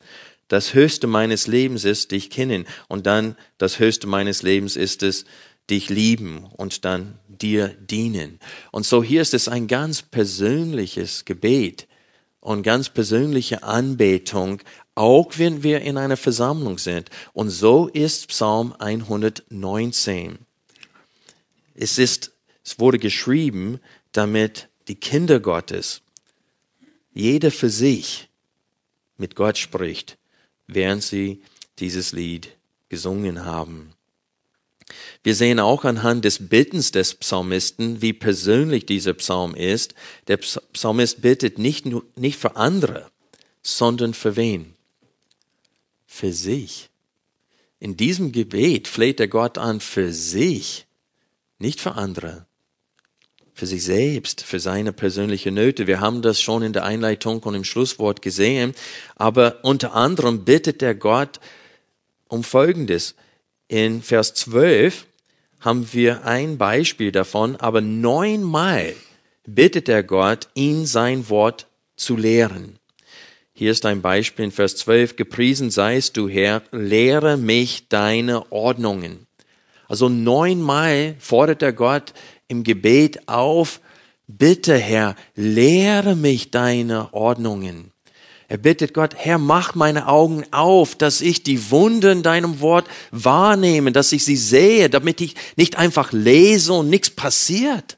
das 0.48 0.74
Höchste 0.74 1.08
meines 1.08 1.46
Lebens 1.48 1.84
ist, 1.84 2.12
dich 2.12 2.30
kennen. 2.30 2.66
Und 2.88 3.06
dann 3.06 3.36
das 3.58 3.80
Höchste 3.80 4.06
meines 4.06 4.42
Lebens 4.42 4.76
ist 4.76 5.02
es, 5.02 5.24
dich 5.70 5.88
lieben 5.88 6.44
und 6.56 6.84
dann 6.84 7.18
dir 7.44 7.68
dienen. 7.68 8.40
Und 8.72 8.86
so 8.86 9.02
hier 9.02 9.22
ist 9.22 9.34
es 9.34 9.48
ein 9.48 9.68
ganz 9.68 10.02
persönliches 10.02 11.24
Gebet 11.24 11.86
und 12.40 12.62
ganz 12.62 12.88
persönliche 12.88 13.62
Anbetung, 13.62 14.60
auch 14.94 15.32
wenn 15.36 15.62
wir 15.62 15.82
in 15.82 15.98
einer 15.98 16.16
Versammlung 16.16 16.78
sind. 16.78 17.10
Und 17.32 17.50
so 17.50 17.88
ist 17.88 18.28
Psalm 18.28 18.74
119. 18.78 20.38
Es 21.74 21.98
ist, 21.98 22.32
es 22.64 22.78
wurde 22.78 22.98
geschrieben, 22.98 23.80
damit 24.12 24.68
die 24.88 24.96
Kinder 24.96 25.40
Gottes, 25.40 26.02
jeder 27.12 27.50
für 27.50 27.70
sich, 27.70 28.28
mit 29.16 29.36
Gott 29.36 29.58
spricht, 29.58 30.18
während 30.66 31.02
sie 31.02 31.42
dieses 31.78 32.12
Lied 32.12 32.56
gesungen 32.88 33.44
haben. 33.44 33.93
Wir 35.22 35.34
sehen 35.34 35.60
auch 35.60 35.84
anhand 35.84 36.24
des 36.24 36.48
Bittens 36.48 36.90
des 36.90 37.14
Psalmisten, 37.14 38.02
wie 38.02 38.12
persönlich 38.12 38.86
dieser 38.86 39.14
Psalm 39.14 39.54
ist. 39.54 39.94
Der 40.28 40.36
Psalmist 40.36 41.22
bittet 41.22 41.58
nicht, 41.58 41.86
nur, 41.86 42.04
nicht 42.16 42.38
für 42.38 42.56
andere, 42.56 43.10
sondern 43.62 44.14
für 44.14 44.36
wen? 44.36 44.74
Für 46.06 46.32
sich. 46.32 46.90
In 47.80 47.96
diesem 47.96 48.32
Gebet 48.32 48.88
fleht 48.88 49.20
er 49.20 49.28
Gott 49.28 49.58
an 49.58 49.80
für 49.80 50.12
sich, 50.12 50.86
nicht 51.58 51.80
für 51.80 51.92
andere 51.92 52.46
für 53.54 53.66
sich 53.66 53.84
selbst, 53.84 54.42
für 54.42 54.58
seine 54.58 54.92
persönliche 54.92 55.52
Nöte. 55.52 55.86
Wir 55.86 56.00
haben 56.00 56.22
das 56.22 56.40
schon 56.40 56.62
in 56.64 56.72
der 56.72 56.84
Einleitung 56.84 57.38
und 57.44 57.54
im 57.54 57.62
Schlusswort 57.62 58.20
gesehen. 58.20 58.74
Aber 59.14 59.60
unter 59.62 59.94
anderem 59.94 60.44
bittet 60.44 60.80
der 60.80 60.96
Gott 60.96 61.38
um 62.26 62.42
Folgendes. 62.42 63.14
In 63.68 64.02
Vers 64.02 64.34
12 64.34 65.06
haben 65.60 65.88
wir 65.92 66.26
ein 66.26 66.58
Beispiel 66.58 67.12
davon, 67.12 67.56
aber 67.56 67.80
neunmal 67.80 68.94
bittet 69.46 69.88
der 69.88 70.02
Gott, 70.02 70.48
ihn 70.54 70.84
sein 70.84 71.30
Wort 71.30 71.66
zu 71.96 72.16
lehren. 72.16 72.78
Hier 73.54 73.70
ist 73.70 73.86
ein 73.86 74.02
Beispiel 74.02 74.46
in 74.46 74.50
Vers 74.50 74.76
12. 74.76 75.16
Gepriesen 75.16 75.70
seist 75.70 76.18
du, 76.18 76.28
Herr, 76.28 76.62
lehre 76.72 77.38
mich 77.38 77.88
deine 77.88 78.52
Ordnungen. 78.52 79.26
Also 79.88 80.10
neunmal 80.10 81.16
fordert 81.18 81.62
der 81.62 81.72
Gott 81.72 82.12
im 82.48 82.64
Gebet 82.64 83.28
auf, 83.28 83.80
bitte 84.26 84.76
Herr, 84.76 85.16
lehre 85.36 86.16
mich 86.16 86.50
deine 86.50 87.14
Ordnungen. 87.14 87.93
Er 88.48 88.58
bittet 88.58 88.92
Gott, 88.92 89.14
Herr, 89.16 89.38
mach 89.38 89.74
meine 89.74 90.06
Augen 90.06 90.44
auf, 90.52 90.94
dass 90.94 91.20
ich 91.20 91.42
die 91.42 91.70
Wunden 91.70 92.18
in 92.18 92.22
deinem 92.22 92.60
Wort 92.60 92.86
wahrnehme, 93.10 93.90
dass 93.90 94.12
ich 94.12 94.24
sie 94.24 94.36
sehe, 94.36 94.90
damit 94.90 95.20
ich 95.20 95.34
nicht 95.56 95.76
einfach 95.76 96.12
lese 96.12 96.74
und 96.74 96.90
nichts 96.90 97.10
passiert. 97.10 97.96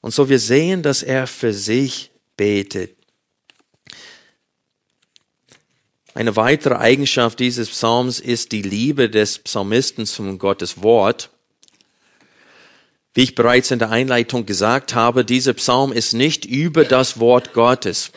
Und 0.00 0.12
so 0.12 0.28
wir 0.28 0.38
sehen, 0.38 0.82
dass 0.82 1.02
er 1.02 1.26
für 1.26 1.52
sich 1.52 2.12
betet. 2.36 2.96
Eine 6.14 6.36
weitere 6.36 6.76
Eigenschaft 6.76 7.40
dieses 7.40 7.68
Psalms 7.68 8.20
ist 8.20 8.52
die 8.52 8.62
Liebe 8.62 9.10
des 9.10 9.38
Psalmisten 9.40 10.06
zum 10.06 10.38
Gottes 10.38 10.82
Wort. 10.82 11.30
Wie 13.16 13.22
ich 13.22 13.34
bereits 13.34 13.70
in 13.70 13.78
der 13.78 13.88
Einleitung 13.88 14.44
gesagt 14.44 14.94
habe, 14.94 15.24
dieser 15.24 15.54
Psalm 15.54 15.90
ist 15.90 16.12
nicht 16.12 16.44
über 16.44 16.84
das 16.84 17.18
Wort 17.18 17.54
Gottes, 17.54 18.12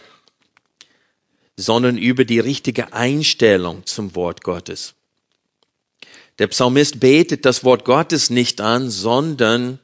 sondern 1.56 1.98
über 1.98 2.26
die 2.26 2.40
richtige 2.40 2.92
Einstellung 2.92 3.86
zum 3.86 4.14
Wort 4.14 4.44
Gottes. 4.44 4.96
Der 6.38 6.48
Psalmist 6.48 7.00
betet 7.00 7.46
das 7.46 7.64
Wort 7.64 7.86
Gottes 7.86 8.30
nicht 8.30 8.60
an, 8.60 8.90
sondern 8.90 9.80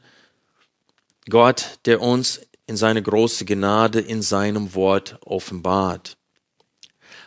Gott, 1.30 1.80
der 1.86 2.02
uns 2.02 2.42
in 2.68 2.76
seine 2.76 3.02
große 3.02 3.46
Gnade 3.46 4.02
in 4.02 4.22
seinem 4.22 4.76
Wort 4.76 5.18
offenbart. 5.22 6.18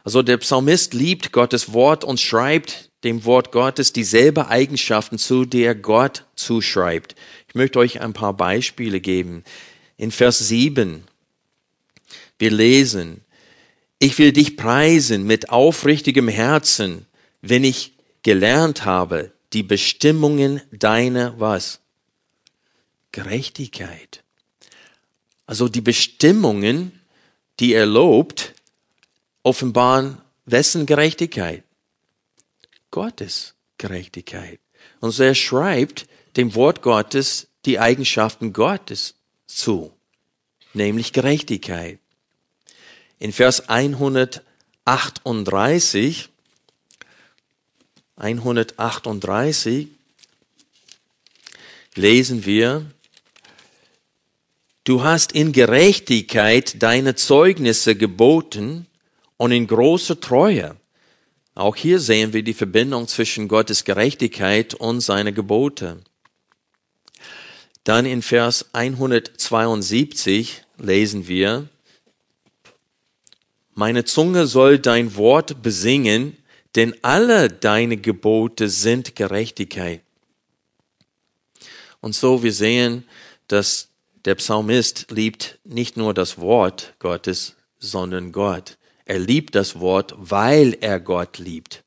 Also 0.05 0.21
der 0.23 0.37
Psalmist 0.37 0.93
liebt 0.93 1.33
Gottes 1.33 1.73
Wort 1.73 2.05
und 2.05 2.21
schreibt 2.21 2.91
dem 3.05 3.25
Wort 3.25 3.53
Gottes 3.53 3.93
dieselbe 3.93 4.49
Eigenschaften 4.49 5.19
zu, 5.19 5.45
die 5.45 5.63
er 5.63 5.75
Gott 5.75 6.25
zuschreibt. 6.35 7.15
Ich 7.49 7.55
möchte 7.55 7.79
euch 7.79 8.01
ein 8.01 8.13
paar 8.13 8.35
Beispiele 8.35 9.01
geben. 9.01 9.43
In 9.97 10.11
Vers 10.11 10.39
7, 10.39 11.05
wir 12.39 12.51
lesen, 12.51 13.23
ich 13.99 14.19
will 14.19 14.33
dich 14.33 14.57
preisen 14.57 15.25
mit 15.25 15.51
aufrichtigem 15.51 16.29
Herzen, 16.29 17.07
wenn 17.41 17.65
ich 17.65 17.95
gelernt 18.23 18.85
habe, 18.85 19.33
die 19.53 19.63
Bestimmungen 19.63 20.61
deiner 20.71 21.41
was? 21.41 21.81
Gerechtigkeit. 23.13 24.23
Also 25.47 25.69
die 25.69 25.81
Bestimmungen, 25.81 27.01
die 27.59 27.73
er 27.73 27.87
lobt, 27.87 28.55
offenbaren 29.43 30.19
wessen 30.45 30.85
Gerechtigkeit? 30.85 31.65
Gottes 32.91 33.55
Gerechtigkeit. 33.79 34.61
Und 35.01 35.13
so 35.13 35.23
er 35.23 35.35
schreibt, 35.35 36.07
dem 36.37 36.55
Wort 36.55 36.83
Gottes 36.83 37.49
die 37.65 37.79
Eigenschaften 37.79 38.53
Gottes 38.53 39.15
zu, 39.47 39.93
nämlich 40.75 41.13
Gerechtigkeit. 41.13 42.01
In 43.19 43.33
Vers 43.33 43.69
138, 43.69 46.29
138 48.17 49.89
lesen 51.95 52.45
wir, 52.47 52.87
Du 54.85 55.03
hast 55.03 55.33
in 55.33 55.53
Gerechtigkeit 55.53 56.83
deine 56.83 57.15
Zeugnisse 57.15 57.95
geboten 57.95 58.87
und 59.37 59.53
in 59.53 59.67
großer 59.67 60.19
Treue. 60.19 60.77
Auch 61.55 61.77
hier 61.77 62.01
sehen 62.01 62.33
wir 62.33 62.43
die 62.43 62.55
Verbindung 62.55 63.07
zwischen 63.07 63.49
Gottes 63.49 63.85
Gerechtigkeit 63.85 64.73
und 64.73 65.03
seine 65.03 65.35
Gebote. 65.35 66.01
Dann 67.89 68.05
in 68.05 68.21
Vers 68.21 68.67
172 68.75 70.63
lesen 70.77 71.27
wir, 71.27 71.71
meine 73.73 74.05
Zunge 74.05 74.47
soll 74.47 74.79
dein 74.79 75.17
Wort 75.17 75.63
besingen, 75.63 76.37
denn 76.77 76.95
alle 77.01 77.49
deine 77.49 77.97
Gebote 77.97 78.69
sind 78.69 79.17
Gerechtigkeit. 79.17 80.03
Und 82.03 82.15
so 82.15 82.43
wir 82.43 82.53
sehen, 82.53 83.05
dass 83.47 83.89
der 84.27 84.35
Psalmist 84.35 85.11
liebt 85.11 85.59
nicht 85.65 85.97
nur 85.97 86.13
das 86.13 86.37
Wort 86.37 86.93
Gottes, 86.99 87.57
sondern 87.79 88.33
Gott. 88.33 88.77
Er 89.07 89.19
liebt 89.19 89.55
das 89.55 89.81
Wort, 89.81 90.15
weil 90.19 90.77
er 90.83 91.01
Gott 91.01 91.39
liebt. 91.39 91.83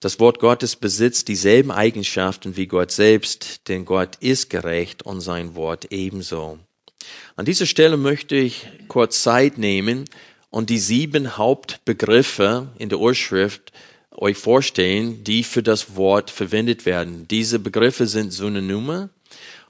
Das 0.00 0.18
Wort 0.18 0.38
Gottes 0.38 0.76
besitzt 0.76 1.28
dieselben 1.28 1.70
Eigenschaften 1.70 2.56
wie 2.56 2.66
Gott 2.66 2.90
selbst, 2.90 3.68
denn 3.68 3.84
Gott 3.84 4.16
ist 4.20 4.48
gerecht 4.48 5.02
und 5.02 5.20
sein 5.20 5.54
Wort 5.54 5.92
ebenso. 5.92 6.58
An 7.36 7.44
dieser 7.44 7.66
Stelle 7.66 7.98
möchte 7.98 8.34
ich 8.34 8.66
kurz 8.88 9.22
Zeit 9.22 9.58
nehmen 9.58 10.06
und 10.48 10.70
die 10.70 10.78
sieben 10.78 11.36
Hauptbegriffe 11.36 12.68
in 12.78 12.88
der 12.88 12.98
Urschrift 12.98 13.72
euch 14.12 14.38
vorstellen, 14.38 15.22
die 15.22 15.44
für 15.44 15.62
das 15.62 15.96
Wort 15.96 16.30
verwendet 16.30 16.86
werden. 16.86 17.28
Diese 17.28 17.58
Begriffe 17.58 18.06
sind 18.06 18.32
Synonyme 18.32 19.10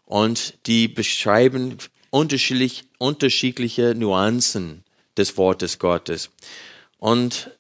und 0.06 0.54
die 0.66 0.86
beschreiben 0.86 1.76
unterschiedlich, 2.10 2.84
unterschiedliche 2.98 3.96
Nuancen 3.96 4.84
des 5.16 5.36
Wortes 5.36 5.80
Gottes. 5.80 6.30
Und 6.98 7.50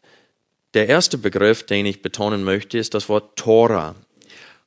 der 0.74 0.88
erste 0.88 1.18
Begriff, 1.18 1.64
den 1.64 1.86
ich 1.86 2.02
betonen 2.02 2.44
möchte, 2.44 2.78
ist 2.78 2.94
das 2.94 3.08
Wort 3.08 3.36
Tora. 3.36 3.96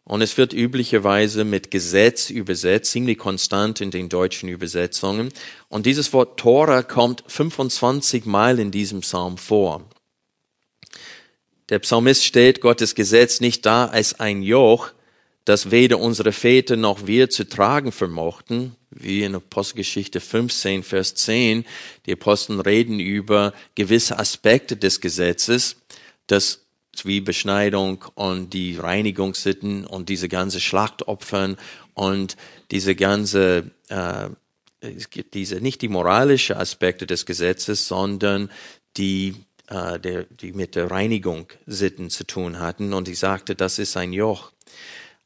Und 0.05 0.21
es 0.21 0.37
wird 0.37 0.51
üblicherweise 0.51 1.45
mit 1.45 1.71
Gesetz 1.71 2.29
übersetzt, 2.29 2.91
ziemlich 2.91 3.17
konstant 3.17 3.79
in 3.79 3.89
den 3.89 4.09
deutschen 4.09 4.49
Übersetzungen. 4.49 5.29
Und 5.69 5.85
dieses 5.85 6.11
Wort 6.11 6.37
Tora 6.37 6.83
kommt 6.83 7.23
25 7.27 8.25
Mal 8.25 8.59
in 8.59 8.71
diesem 8.71 8.99
Psalm 8.99 9.37
vor. 9.37 9.85
Der 11.69 11.79
Psalmist 11.79 12.25
stellt 12.25 12.59
Gottes 12.59 12.95
Gesetz 12.95 13.39
nicht 13.39 13.65
dar 13.65 13.91
als 13.91 14.19
ein 14.19 14.43
Joch, 14.43 14.91
das 15.45 15.71
weder 15.71 15.99
unsere 15.99 16.33
Väter 16.33 16.75
noch 16.75 17.07
wir 17.07 17.29
zu 17.29 17.47
tragen 17.47 17.91
vermochten, 17.91 18.75
wie 18.91 19.23
in 19.23 19.35
Apostelgeschichte 19.35 20.19
15, 20.19 20.83
Vers 20.83 21.15
10. 21.15 21.65
Die 22.05 22.13
Aposteln 22.13 22.59
reden 22.59 22.99
über 22.99 23.53
gewisse 23.75 24.19
Aspekte 24.19 24.77
des 24.77 25.01
Gesetzes, 25.01 25.77
das 26.27 26.65
wie 27.03 27.21
Beschneidung 27.21 28.05
und 28.13 28.53
die 28.53 28.77
Reinigungssitten 28.77 29.85
und 29.85 30.09
diese 30.09 30.29
ganze 30.29 30.59
Schlachtopfern 30.59 31.57
und 31.95 32.37
diese 32.69 32.95
ganze 32.95 33.71
äh, 33.89 34.29
es 34.83 35.09
gibt 35.09 35.33
diese, 35.33 35.61
nicht 35.61 35.81
die 35.81 35.87
moralische 35.87 36.57
Aspekte 36.57 37.07
des 37.07 37.25
Gesetzes, 37.25 37.87
sondern 37.87 38.51
die, 38.97 39.35
äh, 39.67 39.99
der, 39.99 40.23
die 40.23 40.51
mit 40.51 40.75
der 40.75 40.91
Reinigung 40.91 41.47
Sitten 41.65 42.09
zu 42.09 42.25
tun 42.25 42.59
hatten. 42.59 42.93
Und 42.93 43.07
ich 43.07 43.19
sagte, 43.19 43.55
das 43.55 43.79
ist 43.79 43.95
ein 43.95 44.13
Joch. 44.13 44.51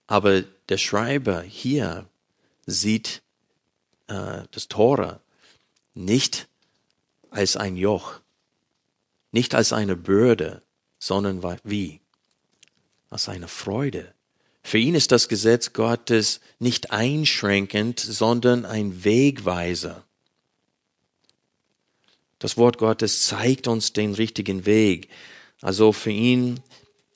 Aber 0.06 0.42
der 0.70 0.78
Schreiber 0.78 1.42
hier 1.42 2.08
sieht 2.66 3.24
äh, 4.08 4.44
das 4.52 4.68
Tora 4.68 5.20
nicht 5.96 6.48
als 7.32 7.58
ein 7.58 7.76
Joch, 7.76 8.20
nicht 9.32 9.56
als 9.56 9.74
eine 9.74 9.96
Bürde, 9.96 10.62
sondern 11.08 11.42
wie? 11.64 12.00
Als 13.10 13.30
eine 13.30 13.48
Freude. 13.48 14.14
Für 14.62 14.78
ihn 14.78 14.96
ist 14.96 15.12
das 15.12 15.30
Gesetz 15.30 15.72
Gottes 15.72 16.42
nicht 16.60 16.92
einschränkend, 16.92 18.00
sondern 18.00 18.66
ein 18.66 19.06
Wegweiser. 19.06 20.04
Das 22.40 22.58
Wort 22.58 22.78
Gottes 22.78 23.26
zeigt 23.26 23.68
uns 23.68 23.94
den 23.94 24.14
richtigen 24.14 24.66
Weg. 24.66 25.10
Also 25.62 25.92
für 25.92 26.12
ihn 26.12 26.60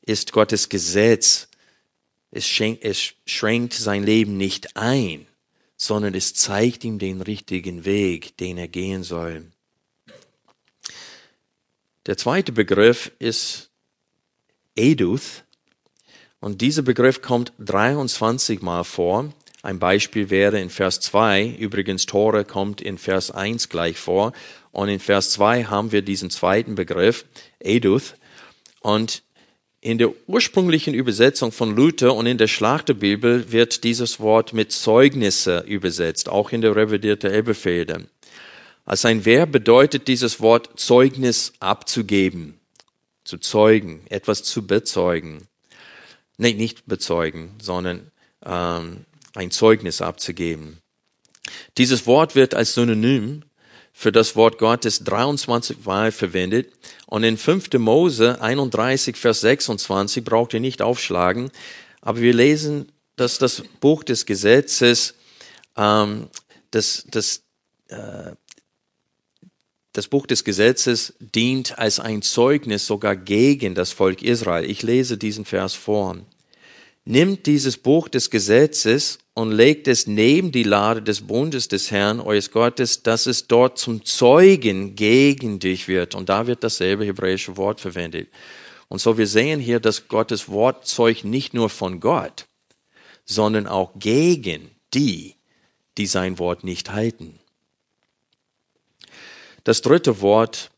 ist 0.02 0.32
Gottes 0.32 0.70
Gesetz, 0.70 1.50
es 2.32 2.48
schränkt, 2.48 2.86
es 2.86 3.14
schränkt 3.26 3.74
sein 3.74 4.04
Leben 4.04 4.38
nicht 4.38 4.78
ein, 4.78 5.28
sondern 5.76 6.16
es 6.16 6.34
zeigt 6.34 6.86
ihm 6.86 6.98
den 7.00 7.22
richtigen 7.22 7.84
Weg, 7.84 8.38
den 8.38 8.58
er 8.58 8.70
gehen 8.70 9.04
soll. 9.04 9.52
Der 12.06 12.18
zweite 12.18 12.52
Begriff 12.52 13.12
ist 13.20 13.71
Eduth. 14.76 15.44
Und 16.40 16.62
dieser 16.62 16.82
Begriff 16.82 17.22
kommt 17.22 17.54
23 17.60 18.62
Mal 18.62 18.84
vor. 18.84 19.34
Ein 19.64 19.78
Beispiel 19.78 20.30
wäre 20.30 20.60
in 20.60 20.70
Vers 20.70 21.00
2. 21.02 21.56
Übrigens, 21.60 22.06
Tore 22.08 22.46
kommt 22.46 22.82
in 22.82 22.98
Vers 22.98 23.30
1 23.30 23.70
gleich 23.70 23.98
vor. 23.98 24.34
Und 24.72 24.90
in 24.90 25.00
Vers 25.00 25.32
2 25.32 25.66
haben 25.66 25.92
wir 25.92 26.02
diesen 26.02 26.30
zweiten 26.30 26.76
Begriff, 26.76 27.26
Eduth. 27.60 28.16
Und 28.80 29.22
in 29.82 29.98
der 29.98 30.12
ursprünglichen 30.28 30.94
Übersetzung 30.94 31.52
von 31.52 31.76
Luther 31.76 32.16
und 32.16 32.28
in 32.28 32.38
der 32.38 32.48
Schlachterbibel 32.48 33.52
wird 33.52 33.84
dieses 33.84 34.20
Wort 34.20 34.54
mit 34.54 34.72
Zeugnisse 34.72 35.60
übersetzt, 35.68 36.30
auch 36.30 36.52
in 36.52 36.62
der 36.62 36.76
revidierten 36.76 37.32
Elberfelder. 37.32 38.02
Als 38.86 39.06
ein 39.06 39.26
Verb 39.26 39.52
bedeutet 39.52 40.08
dieses 40.08 40.40
Wort 40.40 40.70
Zeugnis 40.76 41.54
abzugeben, 41.60 42.61
zu 43.32 43.38
zeugen, 43.38 44.02
etwas 44.10 44.44
zu 44.44 44.68
bezeugen. 44.68 45.48
Nee, 46.38 46.54
nicht 46.54 46.86
bezeugen, 46.86 47.56
sondern 47.62 48.12
ähm, 48.46 49.06
ein 49.36 49.52
Zeugnis 49.52 50.02
abzugeben. 50.02 50.80
Dieses 51.78 52.06
Wort 52.08 52.36
wird 52.36 52.54
als 52.54 52.74
Synonym 52.74 53.44
für 53.94 54.12
das 54.12 54.36
Wort 54.36 54.58
Gottes 54.58 55.06
23 55.06 55.86
Mal 55.86 56.12
verwendet. 56.12 56.74
Und 57.06 57.24
in 57.24 57.38
5. 57.38 57.72
Mose 57.76 58.42
31, 58.42 59.16
Vers 59.16 59.40
26 59.40 60.26
braucht 60.26 60.54
ihr 60.54 60.60
nicht 60.60 60.82
aufschlagen, 60.82 61.52
aber 62.02 62.20
wir 62.20 62.34
lesen, 62.34 62.92
dass 63.16 63.38
das 63.38 63.64
Buch 63.80 64.04
des 64.04 64.26
Gesetzes 64.26 65.16
ähm, 65.78 66.28
das, 66.72 67.06
das 67.10 67.44
äh, 67.88 68.32
das 69.94 70.08
Buch 70.08 70.26
des 70.26 70.44
Gesetzes 70.44 71.14
dient 71.20 71.78
als 71.78 72.00
ein 72.00 72.22
Zeugnis 72.22 72.88
sogar 72.88 73.16
gegen 73.16 73.76
das 73.76 73.92
Volk 73.92 74.22
Israel. 74.22 74.70
Ich 74.70 74.84
lese 74.84 75.18
diesen 75.18 75.44
Vers 75.44 75.74
vor. 75.74 76.18
Nimmt 77.04 77.46
dieses 77.46 77.78
Buch 77.78 78.08
des 78.08 78.30
Gesetzes 78.30 79.20
und 79.34 79.52
legt 79.52 79.88
es 79.88 80.08
neben 80.08 80.52
die 80.52 80.64
Lade 80.64 81.02
des 81.02 81.22
Bundes 81.22 81.68
des 81.68 81.92
Herrn, 81.92 82.20
eures 82.20 82.52
Gottes, 82.52 83.04
dass 83.04 83.26
es 83.26 83.48
dort 83.48 83.78
zum 83.78 84.06
Zeugen 84.06 84.96
gegen 84.96 85.60
dich 85.60 85.88
wird. 85.88 86.16
Und 86.16 86.30
da 86.30 86.48
wird 86.48 86.64
dasselbe 86.64 87.06
hebräische 87.06 87.58
Wort 87.58 87.82
verwendet. 87.82 88.30
Und 88.88 89.00
so 89.00 89.18
wir 89.18 89.28
sehen 89.28 89.60
hier, 89.60 89.80
dass 89.80 90.08
Gottes 90.08 90.48
Wort 90.48 90.86
zeugt 90.86 91.26
nicht 91.26 91.54
nur 91.54 91.70
von 91.70 92.00
Gott, 92.00 92.46
sondern 93.26 93.68
auch 93.68 93.92
gegen 93.98 94.70
die, 94.94 95.36
die 95.98 96.06
sein 96.06 96.40
Wort 96.40 96.64
nicht 96.64 96.92
halten. 96.92 97.41
Das 99.64 99.82
dritte 99.82 100.22
Wort 100.22 100.72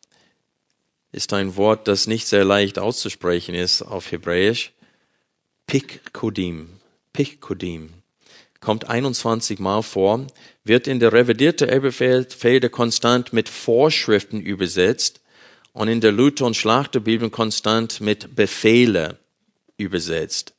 ist 1.11 1.31
ein 1.33 1.55
Wort, 1.55 1.87
das 1.87 2.07
nicht 2.07 2.27
sehr 2.27 2.43
leicht 2.43 2.79
auszusprechen 2.79 3.55
ist 3.55 3.81
auf 3.81 4.11
Hebräisch. 4.11 4.73
Pikkodim. 5.67 6.69
Pikkodim. 7.13 7.93
Kommt 8.59 8.89
21 8.89 9.59
Mal 9.59 9.83
vor, 9.83 10.27
wird 10.63 10.87
in 10.87 10.99
der 10.99 11.13
revidierte 11.13 11.67
Elberfelder 11.67 12.69
konstant 12.69 13.33
mit 13.33 13.49
Vorschriften 13.49 14.41
übersetzt 14.41 15.21
und 15.73 15.87
in 15.87 16.01
der 16.01 16.11
Luther- 16.11 16.45
und 16.45 16.55
Schlachterbibel 16.55 17.29
konstant 17.29 18.01
mit 18.01 18.35
Befehle 18.35 19.17
übersetzt. 19.77 20.53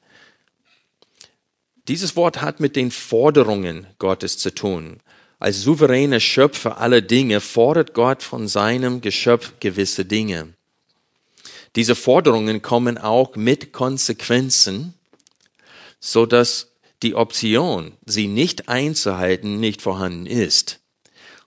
Dieses 1.88 2.16
Wort 2.16 2.40
hat 2.40 2.60
mit 2.60 2.76
den 2.76 2.90
Forderungen 2.90 3.86
Gottes 3.98 4.38
zu 4.38 4.54
tun. 4.54 5.00
Als 5.38 5.62
souveräner 5.62 6.20
Schöpfer 6.20 6.78
aller 6.78 7.00
Dinge 7.00 7.40
fordert 7.40 7.94
Gott 7.94 8.22
von 8.22 8.48
seinem 8.48 9.00
Geschöpf 9.00 9.52
gewisse 9.60 10.04
Dinge. 10.04 10.54
Diese 11.76 11.94
Forderungen 11.94 12.62
kommen 12.62 12.98
auch 12.98 13.34
mit 13.36 13.72
Konsequenzen, 13.72 14.94
so 15.98 16.24
dass 16.24 16.70
die 17.02 17.14
Option, 17.14 17.92
sie 18.06 18.28
nicht 18.28 18.68
einzuhalten, 18.68 19.60
nicht 19.60 19.82
vorhanden 19.82 20.26
ist. 20.26 20.80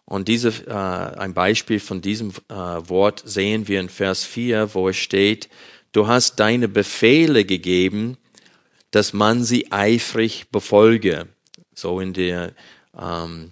Und 0.06 0.28
diese, 0.28 0.50
äh, 0.68 0.72
ein 1.20 1.34
Beispiel 1.34 1.80
von 1.80 2.02
diesem 2.02 2.32
äh, 2.50 2.54
Wort 2.54 3.24
sehen 3.26 3.68
wir 3.68 3.80
in 3.80 3.90
Vers 3.90 4.24
4, 4.24 4.74
wo 4.74 4.90
es 4.90 4.98
steht, 4.98 5.50
du 5.92 6.08
hast 6.08 6.40
deine 6.40 6.68
Befehle 6.68 7.44
gegeben, 7.44 8.18
dass 8.92 9.14
man 9.14 9.44
sie 9.44 9.72
eifrig 9.72 10.50
befolge. 10.50 11.28
So 11.74 12.00
in 12.00 12.14
der 12.14 12.54
ähm, 12.98 13.52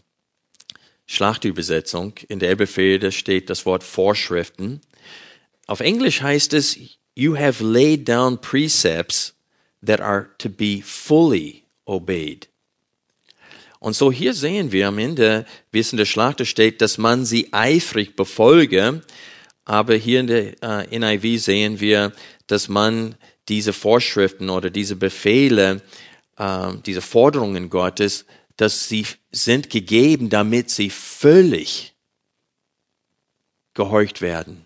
Schlachtübersetzung. 1.05 2.13
In 2.27 2.39
der 2.39 2.49
Elberfelder 2.49 3.11
steht 3.11 3.49
das 3.49 3.65
Wort 3.65 3.83
Vorschriften. 3.83 4.81
Auf 5.67 5.79
Englisch 5.79 6.21
heißt 6.21 6.53
es, 6.53 6.77
you 7.15 7.37
have 7.37 7.63
laid 7.63 8.07
down 8.07 8.39
precepts 8.39 9.33
that 9.85 10.01
are 10.01 10.29
to 10.37 10.49
be 10.49 10.81
fully 10.83 11.63
obeyed. 11.85 12.47
Und 13.79 13.95
so 13.95 14.11
hier 14.11 14.33
sehen 14.33 14.71
wir 14.71 14.87
am 14.87 14.97
Ende, 14.97 15.45
wie 15.71 15.79
es 15.79 15.91
in 15.91 15.97
der 15.97 16.05
Schlachter 16.05 16.45
steht, 16.45 16.81
dass 16.81 16.97
man 16.97 17.23
sie 17.23 17.53
eifrig 17.53 18.15
befolge. 18.15 19.01
Aber 19.63 19.95
hier 19.95 20.21
in 20.21 20.27
der 20.27 20.63
äh, 20.63 20.99
NIV 20.99 21.43
sehen 21.43 21.79
wir, 21.79 22.11
dass 22.47 22.67
man 22.67 23.15
diese 23.47 23.73
Vorschriften 23.73 24.49
oder 24.49 24.69
diese 24.71 24.95
Befehle, 24.95 25.81
äh, 26.37 26.73
diese 26.85 27.01
Forderungen 27.01 27.69
Gottes 27.69 28.25
dass 28.57 28.87
sie 28.87 29.05
sind 29.31 29.69
gegeben, 29.69 30.29
damit 30.29 30.69
sie 30.69 30.89
völlig 30.89 31.93
gehorcht 33.73 34.21
werden. 34.21 34.65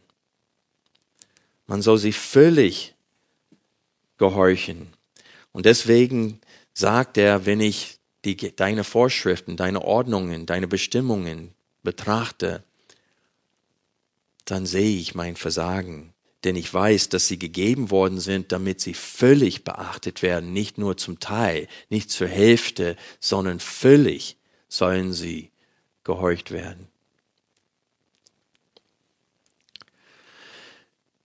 Man 1.66 1.82
soll 1.82 1.98
sie 1.98 2.14
völlig 2.14 2.96
gehorchen. 4.18 4.94
Und 5.52 5.66
deswegen 5.66 6.40
sagt 6.74 7.18
er, 7.18 7.46
wenn 7.46 7.62
ich 7.62 8.00
die, 8.26 8.36
deine 8.56 8.84
Vorschriften, 8.84 9.58
deine 9.58 9.84
Ordnungen, 9.84 10.46
deine 10.46 10.68
Bestimmungen 10.68 11.54
betrachte, 11.84 12.64
dann 14.46 14.66
sehe 14.66 15.00
ich 15.00 15.16
mein 15.16 15.36
Versagen 15.36 16.14
denn 16.44 16.56
ich 16.56 16.74
weiß, 16.74 17.10
dass 17.10 17.28
sie 17.28 17.38
gegeben 17.38 17.92
worden 17.92 18.20
sind, 18.20 18.52
damit 18.52 18.80
sie 18.80 18.94
völlig 18.94 19.64
beachtet 19.64 20.22
werden, 20.22 20.54
nicht 20.54 20.78
nur 20.78 20.98
zum 20.98 21.20
Teil, 21.20 21.68
nicht 21.90 22.12
zur 22.12 22.28
Hälfte, 22.28 22.96
sondern 23.20 23.60
völlig 23.60 24.38
sollen 24.70 25.12
sie 25.14 25.52
gehorcht 26.04 26.52
werden. 26.52 26.88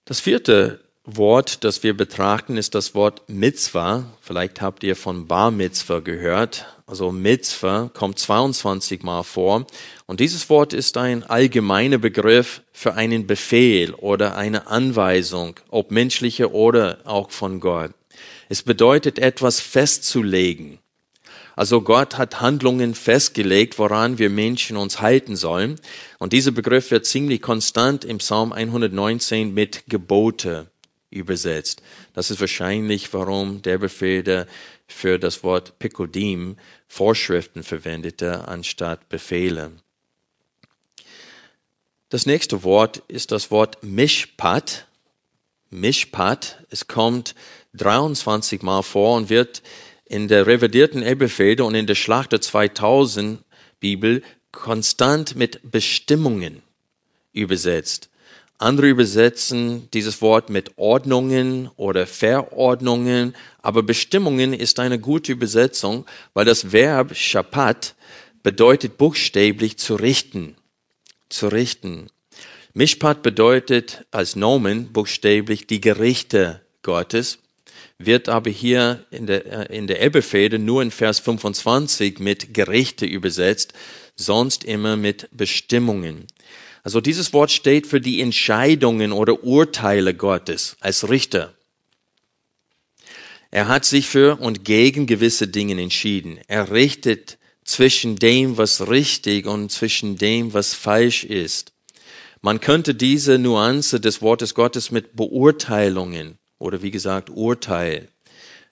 Das 0.05 0.21
vierte 0.21 0.85
Wort, 1.05 1.65
das 1.65 1.83
wir 1.83 1.97
betrachten, 1.97 2.57
ist 2.57 2.75
das 2.75 2.95
Wort 2.95 3.29
Mitzvah. 3.29 4.13
Vielleicht 4.21 4.61
habt 4.61 4.83
ihr 4.83 4.97
von 4.97 5.27
Bar 5.27 5.51
Mitzvah 5.51 6.01
gehört. 6.01 6.74
Also 6.87 7.13
Mitzvah 7.13 7.91
kommt 7.95 8.19
22 8.19 9.03
Mal 9.03 9.23
vor. 9.23 9.67
Und 10.07 10.21
dieses 10.21 10.51
Wort 10.51 10.75
ist 10.75 10.99
ein 10.99 11.25
allgemeiner 11.25 11.97
Begriff 11.97 12.63
für 12.73 12.95
einen 12.95 13.27
Befehl 13.27 13.95
oder 13.95 14.37
eine 14.37 14.67
Anweisung, 14.67 15.59
ob 15.71 15.91
menschliche 15.91 16.53
oder 16.53 16.99
auch 17.05 17.31
von 17.31 17.61
Gott. 17.61 17.93
Es 18.51 18.63
bedeutet 18.63 19.19
etwas 19.19 19.61
festzulegen. 19.61 20.79
Also 21.57 21.81
Gott 21.81 22.19
hat 22.19 22.41
Handlungen 22.41 22.95
festgelegt, 22.95 23.79
woran 23.79 24.19
wir 24.19 24.29
Menschen 24.29 24.77
uns 24.77 25.01
halten 25.01 25.37
sollen. 25.37 25.81
Und 26.19 26.33
dieser 26.33 26.51
Begriff 26.51 26.91
wird 26.91 27.07
ziemlich 27.07 27.41
konstant 27.41 28.05
im 28.05 28.19
Psalm 28.19 28.53
119 28.53 29.55
mit 29.55 29.85
Gebote 29.89 30.67
übersetzt. 31.11 31.81
Das 32.13 32.31
ist 32.31 32.41
wahrscheinlich, 32.41 33.15
warum 33.15 33.63
der 33.63 33.79
Befehl 33.79 34.25
für 34.87 35.19
das 35.19 35.43
Wort 35.43 35.79
Pikodim 35.79 36.57
Vorschriften 36.87 37.63
verwendete 37.63 38.47
anstatt 38.49 39.09
Befehle. 39.09 39.73
Das 42.09 42.27
nächste 42.27 42.63
Wort 42.63 43.03
ist 43.09 43.33
das 43.33 43.51
Wort 43.51 43.83
Mishpat. 43.83 44.87
Mishpat. 45.71 46.65
Es 46.71 46.87
kommt 46.87 47.35
23 47.75 48.63
Mal 48.63 48.83
vor 48.83 49.17
und 49.17 49.31
wird 49.31 49.63
in 50.05 50.29
der 50.29 50.47
revidierten 50.47 51.03
Elberfelder 51.03 51.65
und 51.65 51.75
in 51.75 51.87
der 51.87 51.97
Schlachter 51.97 52.41
2000 52.41 53.43
Bibel 53.81 54.23
konstant 54.53 55.35
mit 55.35 55.61
Bestimmungen 55.71 56.63
übersetzt. 57.33 58.11
Andere 58.65 58.89
übersetzen 58.89 59.91
dieses 59.93 60.23
Wort 60.23 60.49
mit 60.49 60.79
Ordnungen 60.79 61.71
oder 61.77 62.07
Verordnungen, 62.07 63.37
aber 63.61 63.83
Bestimmungen 63.83 64.55
ist 64.55 64.81
eine 64.81 64.99
gute 64.99 65.33
Übersetzung, 65.33 66.07
weil 66.33 66.47
das 66.47 66.73
Verb 66.73 67.15
Shapat 67.15 67.95
bedeutet 68.43 68.97
buchstäblich 68.97 69.77
zu 69.77 69.97
richten, 69.97 70.57
zu 71.29 71.49
richten. 71.49 72.09
Mishpat 72.73 73.23
bedeutet 73.23 74.07
als 74.11 74.35
Nomen 74.35 74.95
buchstäblich 74.95 75.67
die 75.67 75.83
Gerichte 75.83 76.63
Gottes, 76.83 77.41
wird 77.99 78.31
aber 78.31 78.49
hier 78.49 79.05
in 79.11 79.27
der, 79.27 79.71
äh, 79.71 79.77
in 79.77 79.87
der 79.87 80.01
Elbefede 80.01 80.59
nur 80.59 80.81
in 80.81 80.91
Vers 80.91 81.21
25 81.21 82.19
mit 82.19 82.55
Gerichte 82.55 83.05
übersetzt, 83.05 83.75
sonst 84.17 84.65
immer 84.65 84.97
mit 84.97 85.29
Bestimmungen. 85.33 86.27
Also 86.85 87.01
dieses 87.01 87.33
Wort 87.33 87.51
steht 87.51 87.87
für 87.87 88.01
die 88.01 88.21
Entscheidungen 88.21 89.11
oder 89.13 89.43
Urteile 89.43 90.15
Gottes 90.15 90.77
als 90.81 91.09
Richter. 91.09 91.55
Er 93.51 93.69
hat 93.69 93.87
sich 93.87 94.07
für 94.07 94.39
und 94.41 94.65
gegen 94.65 95.07
gewisse 95.07 95.49
Dinge 95.49 95.81
entschieden. 95.81 96.39
Er 96.47 96.71
richtet 96.71 97.39
zwischen 97.65 98.17
dem, 98.17 98.59
was 98.59 98.89
richtig 98.89 99.47
und 99.47 99.73
zwischen 99.73 100.19
dem, 100.19 100.53
was 100.53 100.75
falsch 100.75 101.25
ist. 101.25 101.73
Man 102.43 102.61
könnte 102.61 102.95
diese 102.95 103.39
Nuance 103.39 103.99
des 103.99 104.21
Wortes 104.21 104.55
Gottes 104.55 104.91
mit 104.91 105.17
Beurteilungen 105.17 106.37
oder 106.59 106.83
wie 106.83 106.91
gesagt 106.91 107.31
Urteil 107.31 108.09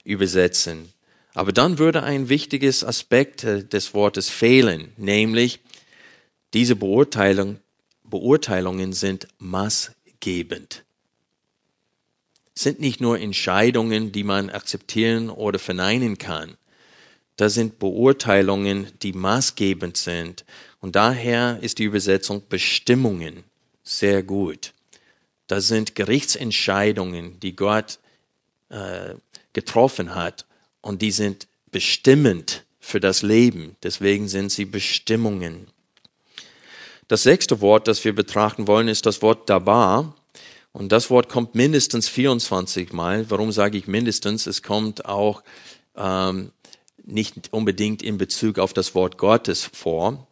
übersetzen. 0.03 0.93
Aber 1.33 1.51
dann 1.51 1.79
würde 1.79 2.03
ein 2.03 2.29
wichtiges 2.29 2.83
Aspekt 2.83 3.41
des 3.41 3.95
Wortes 3.95 4.29
fehlen, 4.29 4.93
nämlich 4.97 5.61
diese 6.53 6.75
Beurteilung 6.75 7.57
Beurteilungen 8.13 8.93
sind 8.93 9.27
maßgebend. 9.39 10.83
Sind 12.53 12.79
nicht 12.79 13.01
nur 13.01 13.19
Entscheidungen, 13.19 14.11
die 14.11 14.23
man 14.23 14.51
akzeptieren 14.51 15.31
oder 15.31 15.57
verneinen 15.57 16.19
kann. 16.19 16.55
Das 17.37 17.55
sind 17.55 17.79
Beurteilungen, 17.79 18.91
die 19.01 19.13
maßgebend 19.13 19.97
sind. 19.97 20.45
Und 20.79 20.95
daher 20.95 21.57
ist 21.63 21.79
die 21.79 21.85
Übersetzung 21.85 22.43
Bestimmungen 22.47 23.45
sehr 23.81 24.21
gut. 24.21 24.75
Das 25.47 25.67
sind 25.67 25.95
Gerichtsentscheidungen, 25.95 27.39
die 27.39 27.55
Gott 27.55 27.97
äh, 28.69 29.15
getroffen 29.53 30.13
hat. 30.13 30.45
Und 30.81 31.01
die 31.01 31.11
sind 31.11 31.47
bestimmend 31.71 32.63
für 32.79 32.99
das 32.99 33.23
Leben. 33.23 33.75
Deswegen 33.81 34.27
sind 34.27 34.51
sie 34.51 34.65
Bestimmungen. 34.65 35.72
Das 37.13 37.21
sechste 37.21 37.61
Wort, 37.61 37.87
das 37.87 38.03
wir 38.05 38.15
betrachten 38.15 38.65
wollen, 38.67 38.87
ist 38.87 39.05
das 39.05 39.21
Wort 39.21 39.47
Dabar. 39.47 40.15
Und 40.71 40.91
das 40.91 41.11
Wort 41.11 41.29
kommt 41.29 41.53
mindestens 41.53 42.09
24 42.09 42.91
Mal. 42.91 43.29
Warum 43.29 43.51
sage 43.51 43.77
ich 43.77 43.85
mindestens? 43.85 44.47
Es 44.47 44.63
kommt 44.63 45.05
auch 45.05 45.43
ähm, 45.95 46.51
nicht 47.03 47.53
unbedingt 47.53 48.01
in 48.01 48.17
Bezug 48.17 48.57
auf 48.57 48.73
das 48.73 48.95
Wort 48.95 49.19
Gottes 49.19 49.63
vor, 49.63 50.27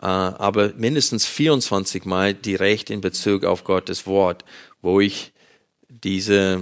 äh, 0.00 0.06
aber 0.06 0.72
mindestens 0.76 1.26
24 1.26 2.04
Mal 2.04 2.32
direkt 2.34 2.90
in 2.90 3.00
Bezug 3.00 3.42
auf 3.42 3.64
Gottes 3.64 4.06
Wort. 4.06 4.44
Wo 4.82 5.00
ich 5.00 5.32
diese, 5.88 6.60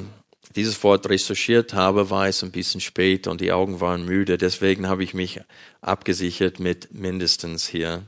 dieses 0.57 0.83
Wort 0.83 1.11
recherchiert 1.11 1.74
habe, 1.74 2.09
war 2.09 2.26
es 2.26 2.42
ein 2.42 2.52
bisschen 2.52 2.81
spät 2.81 3.26
und 3.26 3.42
die 3.42 3.52
Augen 3.52 3.83
waren 3.83 4.07
müde. 4.07 4.38
Deswegen 4.38 4.88
habe 4.88 5.04
ich 5.04 5.12
mich 5.12 5.42
abgesichert 5.83 6.59
mit 6.59 6.94
mindestens 6.94 7.68
hier. 7.68 8.07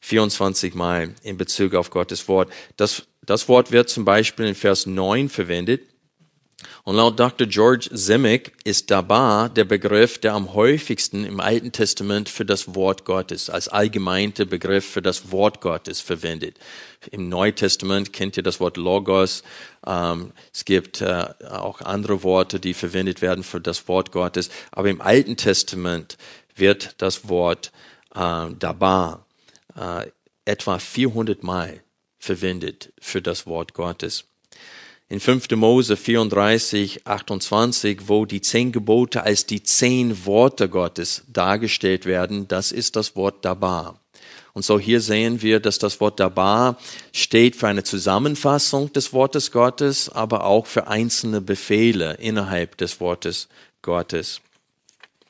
24 0.00 0.74
Mal 0.74 1.14
in 1.22 1.36
Bezug 1.36 1.74
auf 1.74 1.90
Gottes 1.90 2.28
Wort. 2.28 2.50
Das, 2.76 3.04
das 3.22 3.48
Wort 3.48 3.72
wird 3.72 3.88
zum 3.88 4.04
Beispiel 4.04 4.46
in 4.46 4.54
Vers 4.54 4.86
9 4.86 5.28
verwendet. 5.28 5.82
Und 6.84 6.96
laut 6.96 7.18
Dr. 7.20 7.46
George 7.46 7.88
Simic 7.92 8.52
ist 8.64 8.90
Dabar 8.90 9.48
der 9.48 9.64
Begriff, 9.64 10.18
der 10.18 10.34
am 10.34 10.54
häufigsten 10.54 11.24
im 11.26 11.40
Alten 11.40 11.70
Testament 11.70 12.28
für 12.28 12.44
das 12.44 12.74
Wort 12.74 13.04
Gottes, 13.04 13.50
als 13.50 13.68
allgemeiner 13.68 14.46
Begriff 14.46 14.88
für 14.88 15.02
das 15.02 15.30
Wort 15.30 15.60
Gottes 15.60 16.00
verwendet. 16.00 16.58
Im 17.10 17.28
Neutestament 17.28 18.12
kennt 18.12 18.36
ihr 18.36 18.42
das 18.42 18.58
Wort 18.60 18.76
Logos. 18.76 19.42
Ähm, 19.86 20.32
es 20.52 20.64
gibt 20.64 21.02
äh, 21.02 21.26
auch 21.50 21.82
andere 21.82 22.22
Worte, 22.22 22.58
die 22.58 22.72
verwendet 22.72 23.20
werden 23.20 23.44
für 23.44 23.60
das 23.60 23.86
Wort 23.88 24.12
Gottes. 24.12 24.48
Aber 24.70 24.88
im 24.88 25.00
Alten 25.00 25.36
Testament 25.36 26.16
wird 26.54 26.94
das 26.98 27.28
Wort 27.28 27.70
äh, 28.14 28.46
Dabar 28.58 29.25
äh, 29.76 30.10
etwa 30.44 30.78
400 30.78 31.42
Mal 31.42 31.82
verwendet 32.18 32.92
für 32.98 33.22
das 33.22 33.46
Wort 33.46 33.74
Gottes. 33.74 34.24
In 35.08 35.20
5. 35.20 35.50
Mose 35.52 35.96
34, 35.96 37.06
28, 37.06 38.08
wo 38.08 38.24
die 38.24 38.40
zehn 38.40 38.72
Gebote 38.72 39.22
als 39.22 39.46
die 39.46 39.62
zehn 39.62 40.26
Worte 40.26 40.68
Gottes 40.68 41.22
dargestellt 41.28 42.06
werden, 42.06 42.48
das 42.48 42.72
ist 42.72 42.96
das 42.96 43.14
Wort 43.14 43.44
Dabar. 43.44 44.00
Und 44.52 44.64
so 44.64 44.80
hier 44.80 45.00
sehen 45.00 45.42
wir, 45.42 45.60
dass 45.60 45.78
das 45.78 46.00
Wort 46.00 46.18
Dabar 46.18 46.78
steht 47.12 47.54
für 47.56 47.68
eine 47.68 47.84
Zusammenfassung 47.84 48.92
des 48.92 49.12
Wortes 49.12 49.52
Gottes, 49.52 50.08
aber 50.08 50.44
auch 50.44 50.66
für 50.66 50.88
einzelne 50.88 51.40
Befehle 51.40 52.14
innerhalb 52.14 52.76
des 52.78 52.98
Wortes 52.98 53.48
Gottes. 53.82 54.40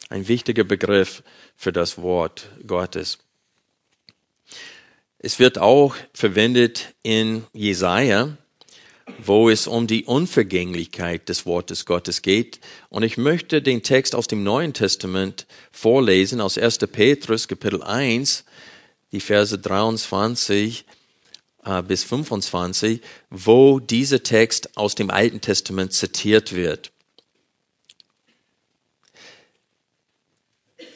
Ein 0.09 0.29
wichtiger 0.29 0.65
Begriff 0.65 1.23
für 1.57 1.73
das 1.73 1.99
Wort 1.99 2.49
Gottes. 2.67 3.19
Es 5.27 5.41
wird 5.41 5.59
auch 5.59 5.97
verwendet 6.13 6.95
in 7.03 7.47
Jesaja, 7.53 8.37
wo 9.19 9.51
es 9.51 9.67
um 9.67 9.89
die 9.89 10.05
Unvergänglichkeit 10.05 11.29
des 11.29 11.47
Wortes 11.47 11.85
Gottes 11.85 12.23
geht. 12.23 12.61
Und 12.91 13.03
ich 13.03 13.17
möchte 13.17 13.61
den 13.61 13.83
Text 13.83 14.15
aus 14.15 14.29
dem 14.29 14.45
Neuen 14.45 14.73
Testament 14.73 15.49
vorlesen, 15.73 16.41
aus 16.41 16.57
1. 16.57 16.79
Petrus, 16.93 17.49
Kapitel 17.49 17.83
1, 17.83 18.45
die 19.11 19.19
Verse 19.19 19.59
23 19.59 20.85
äh, 21.65 21.83
bis 21.83 22.05
25, 22.05 23.01
wo 23.29 23.81
dieser 23.81 24.23
Text 24.23 24.77
aus 24.77 24.95
dem 24.95 25.11
Alten 25.11 25.41
Testament 25.41 25.93
zitiert 25.93 26.55
wird. 26.55 26.93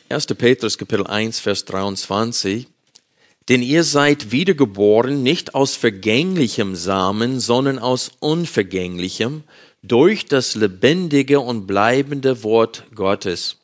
1. 0.09 0.27
Petrus, 0.27 0.79
Kapitel 0.79 1.09
1, 1.09 1.41
Vers 1.41 1.65
23. 1.65 2.69
Denn 3.51 3.63
ihr 3.63 3.83
seid 3.83 4.31
wiedergeboren 4.31 5.25
nicht 5.25 5.57
aus 5.57 5.75
vergänglichem 5.75 6.77
Samen, 6.77 7.41
sondern 7.41 7.81
aus 7.81 8.13
unvergänglichem, 8.21 9.43
durch 9.83 10.27
das 10.27 10.55
lebendige 10.55 11.41
und 11.41 11.67
bleibende 11.67 12.45
Wort 12.45 12.85
Gottes. 12.95 13.57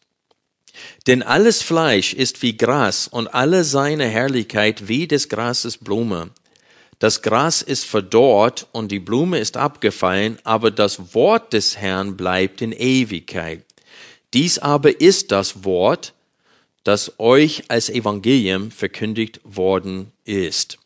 Denn 1.07 1.23
alles 1.23 1.63
Fleisch 1.63 2.15
ist 2.15 2.43
wie 2.43 2.57
Gras 2.57 3.07
und 3.07 3.29
alle 3.29 3.63
seine 3.63 4.07
Herrlichkeit 4.07 4.89
wie 4.89 5.07
des 5.07 5.29
Grases 5.29 5.79
Blume. 5.79 6.31
Das 6.99 7.23
Gras 7.23 7.63
ist 7.63 7.85
verdorrt 7.85 8.67
und 8.73 8.91
die 8.91 8.99
Blume 8.99 9.39
ist 9.39 9.57
abgefallen, 9.57 10.39
aber 10.43 10.73
das 10.73 11.15
Wort 11.15 11.53
des 11.53 11.77
Herrn 11.77 12.17
bleibt 12.17 12.61
in 12.61 12.73
Ewigkeit. 12.73 13.65
Dies 14.35 14.59
aber 14.59 15.01
ist 15.01 15.31
das 15.31 15.65
Wort, 15.65 16.13
das 16.87 17.19
euch 17.19 17.65
als 17.67 17.91
Evangelium 17.91 18.71
verkündigt 18.71 19.41
worden 19.43 20.13
ist. 20.25 20.79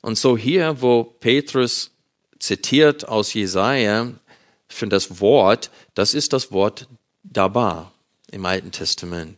Und 0.00 0.16
so 0.16 0.36
hier, 0.36 0.80
wo 0.80 1.02
Petrus 1.02 1.90
zitiert 2.38 3.08
aus 3.08 3.34
Jesaja 3.34 4.12
für 4.68 4.86
das 4.86 5.20
Wort, 5.20 5.72
das 5.94 6.14
ist 6.14 6.32
das 6.32 6.52
Wort 6.52 6.86
Dabar 7.24 7.90
im 8.30 8.46
Alten 8.46 8.70
Testament. 8.70 9.36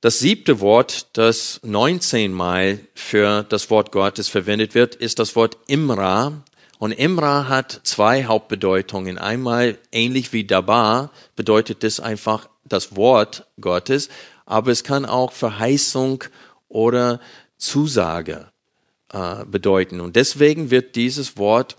Das 0.00 0.18
siebte 0.18 0.58
Wort, 0.58 1.06
das 1.12 1.60
19 1.62 2.32
Mal 2.32 2.80
für 2.92 3.44
das 3.44 3.70
Wort 3.70 3.92
Gottes 3.92 4.28
verwendet 4.28 4.74
wird, 4.74 4.96
ist 4.96 5.20
das 5.20 5.36
Wort 5.36 5.58
Imra. 5.68 6.42
Und 6.80 6.90
Imra 6.90 7.46
hat 7.48 7.82
zwei 7.84 8.24
Hauptbedeutungen. 8.24 9.16
Einmal, 9.16 9.78
ähnlich 9.92 10.32
wie 10.32 10.44
Dabar, 10.44 11.12
bedeutet 11.36 11.84
es 11.84 12.00
einfach 12.00 12.48
das 12.64 12.96
Wort 12.96 13.46
Gottes 13.60 14.08
aber 14.46 14.70
es 14.70 14.84
kann 14.84 15.04
auch 15.04 15.32
Verheißung 15.32 16.24
oder 16.68 17.20
Zusage 17.58 18.48
äh, 19.12 19.44
bedeuten. 19.44 20.00
Und 20.00 20.16
deswegen 20.16 20.70
wird 20.70 20.96
dieses 20.96 21.36
Wort 21.36 21.76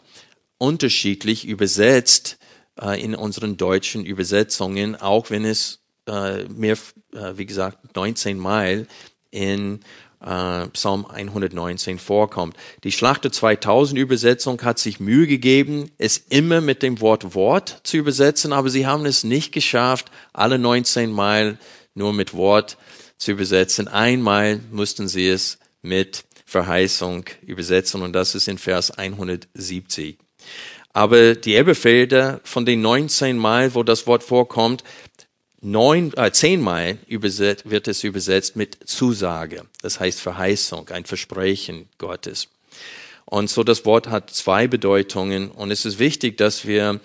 unterschiedlich 0.58 1.48
übersetzt 1.48 2.38
äh, 2.80 3.02
in 3.02 3.16
unseren 3.16 3.58
deutschen 3.58 4.06
Übersetzungen, 4.06 4.96
auch 4.96 5.30
wenn 5.30 5.46
es 5.46 5.80
äh, 6.08 6.44
mehr, 6.46 6.78
äh, 7.14 7.34
wie 7.36 7.46
gesagt, 7.46 7.96
19 7.96 8.38
Mal 8.38 8.88
in 9.32 9.82
äh, 10.20 10.68
Psalm 10.70 11.06
119 11.06 12.00
vorkommt. 12.00 12.56
Die 12.84 12.92
Schlachter 12.92 13.32
2000 13.32 14.00
Übersetzung 14.00 14.62
hat 14.64 14.80
sich 14.80 15.00
Mühe 15.00 15.28
gegeben, 15.28 15.92
es 15.98 16.18
immer 16.18 16.62
mit 16.62 16.82
dem 16.82 17.02
Wort 17.02 17.36
Wort 17.36 17.82
zu 17.84 17.98
übersetzen, 17.98 18.52
aber 18.54 18.70
sie 18.70 18.88
haben 18.88 19.06
es 19.06 19.24
nicht 19.24 19.52
geschafft, 19.52 20.10
alle 20.34 20.58
19 20.58 21.12
Mal 21.12 21.60
nur 21.98 22.14
mit 22.14 22.34
Wort 22.34 22.78
zu 23.18 23.32
übersetzen. 23.32 23.88
Einmal 23.88 24.62
mussten 24.72 25.08
sie 25.08 25.28
es 25.28 25.58
mit 25.82 26.24
Verheißung 26.46 27.26
übersetzen 27.46 28.02
und 28.02 28.14
das 28.14 28.36
ist 28.36 28.48
in 28.48 28.58
Vers 28.58 28.92
170. 28.92 30.18
Aber 30.94 31.36
die 31.36 31.56
Elberfelder 31.56 32.40
von 32.44 32.66
den 32.66 32.82
19 32.82 33.38
Mal, 33.38 33.76
wo 33.76 33.84
das 33.84 34.08
Wort 34.08 34.24
vorkommt, 34.24 34.84
neun, 35.62 36.14
äh, 36.16 36.32
zehnmal 36.32 36.98
übersetzt, 37.08 37.70
wird 37.70 37.88
es 37.88 38.04
übersetzt 38.04 38.56
mit 38.56 38.78
Zusage. 38.88 39.66
Das 39.82 40.00
heißt 40.00 40.22
Verheißung, 40.22 40.90
ein 40.90 41.06
Versprechen 41.06 41.90
Gottes. 41.98 42.48
Und 43.26 43.50
so 43.50 43.64
das 43.64 43.86
Wort 43.86 44.08
hat 44.08 44.30
zwei 44.30 44.68
Bedeutungen 44.68 45.52
und 45.52 45.72
es 45.72 45.86
ist 45.86 46.00
wichtig, 46.00 46.38
dass 46.38 46.66
wir 46.66 47.02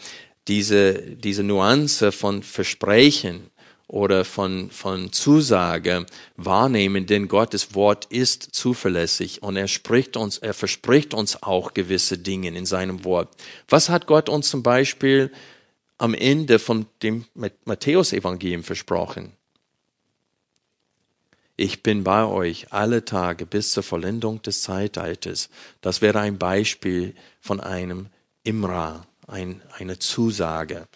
diese, 0.48 0.94
diese 0.94 1.42
Nuance 1.42 2.12
von 2.12 2.42
Versprechen 2.42 3.50
oder 3.88 4.24
von, 4.24 4.70
von 4.70 5.12
Zusage 5.12 6.06
wahrnehmen, 6.36 7.06
denn 7.06 7.28
Gottes 7.28 7.74
Wort 7.74 8.06
ist 8.06 8.48
zuverlässig 8.52 9.42
und 9.42 9.56
er 9.56 9.68
spricht 9.68 10.16
uns, 10.16 10.38
er 10.38 10.54
verspricht 10.54 11.14
uns 11.14 11.42
auch 11.42 11.74
gewisse 11.74 12.18
Dinge 12.18 12.48
in 12.48 12.66
seinem 12.66 13.04
Wort. 13.04 13.28
Was 13.68 13.88
hat 13.88 14.06
Gott 14.06 14.28
uns 14.28 14.48
zum 14.48 14.62
Beispiel 14.62 15.30
am 16.02 16.14
Ende 16.14 16.58
von 16.58 16.86
dem 17.04 17.26
Matthäus-Evangelium 17.64 18.64
versprochen. 18.64 19.34
Ich 21.56 21.84
bin 21.84 22.02
bei 22.02 22.24
euch 22.24 22.72
alle 22.72 23.04
Tage 23.04 23.46
bis 23.46 23.70
zur 23.70 23.84
Vollendung 23.84 24.42
des 24.42 24.62
Zeitalters. 24.62 25.48
Das 25.80 26.02
wäre 26.02 26.18
ein 26.18 26.38
Beispiel 26.38 27.14
von 27.40 27.60
einem 27.60 28.08
Imra, 28.42 29.06
ein, 29.28 29.62
eine 29.78 30.00
Zusage. 30.00 30.88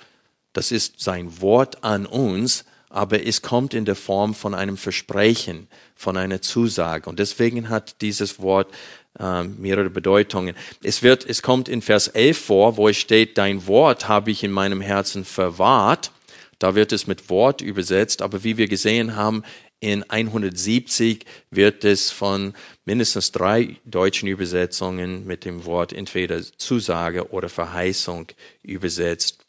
Das 0.52 0.72
ist 0.72 0.98
sein 0.98 1.40
Wort 1.40 1.84
an 1.84 2.06
uns, 2.06 2.64
aber 2.88 3.26
es 3.26 3.42
kommt 3.42 3.74
in 3.74 3.84
der 3.84 3.96
Form 3.96 4.34
von 4.34 4.54
einem 4.54 4.76
Versprechen, 4.76 5.68
von 5.94 6.16
einer 6.16 6.40
Zusage. 6.40 7.08
Und 7.08 7.18
deswegen 7.18 7.68
hat 7.68 8.00
dieses 8.00 8.40
Wort 8.40 8.72
äh, 9.18 9.44
mehrere 9.44 9.90
Bedeutungen. 9.90 10.54
Es 10.82 11.02
wird, 11.02 11.24
es 11.28 11.42
kommt 11.42 11.68
in 11.68 11.82
Vers 11.82 12.08
11 12.08 12.38
vor, 12.38 12.76
wo 12.76 12.88
es 12.88 12.96
steht, 12.96 13.38
dein 13.38 13.66
Wort 13.66 14.08
habe 14.08 14.30
ich 14.30 14.44
in 14.44 14.52
meinem 14.52 14.80
Herzen 14.80 15.24
verwahrt. 15.24 16.10
Da 16.58 16.74
wird 16.74 16.92
es 16.92 17.06
mit 17.06 17.28
Wort 17.28 17.60
übersetzt, 17.60 18.22
aber 18.22 18.44
wie 18.44 18.56
wir 18.56 18.68
gesehen 18.68 19.16
haben, 19.16 19.42
in 19.80 20.08
170 20.08 21.26
wird 21.50 21.84
es 21.84 22.10
von 22.10 22.54
mindestens 22.86 23.30
drei 23.32 23.76
deutschen 23.84 24.26
Übersetzungen 24.26 25.26
mit 25.26 25.44
dem 25.44 25.66
Wort 25.66 25.92
entweder 25.92 26.40
Zusage 26.56 27.30
oder 27.30 27.50
Verheißung 27.50 28.28
übersetzt. 28.62 29.44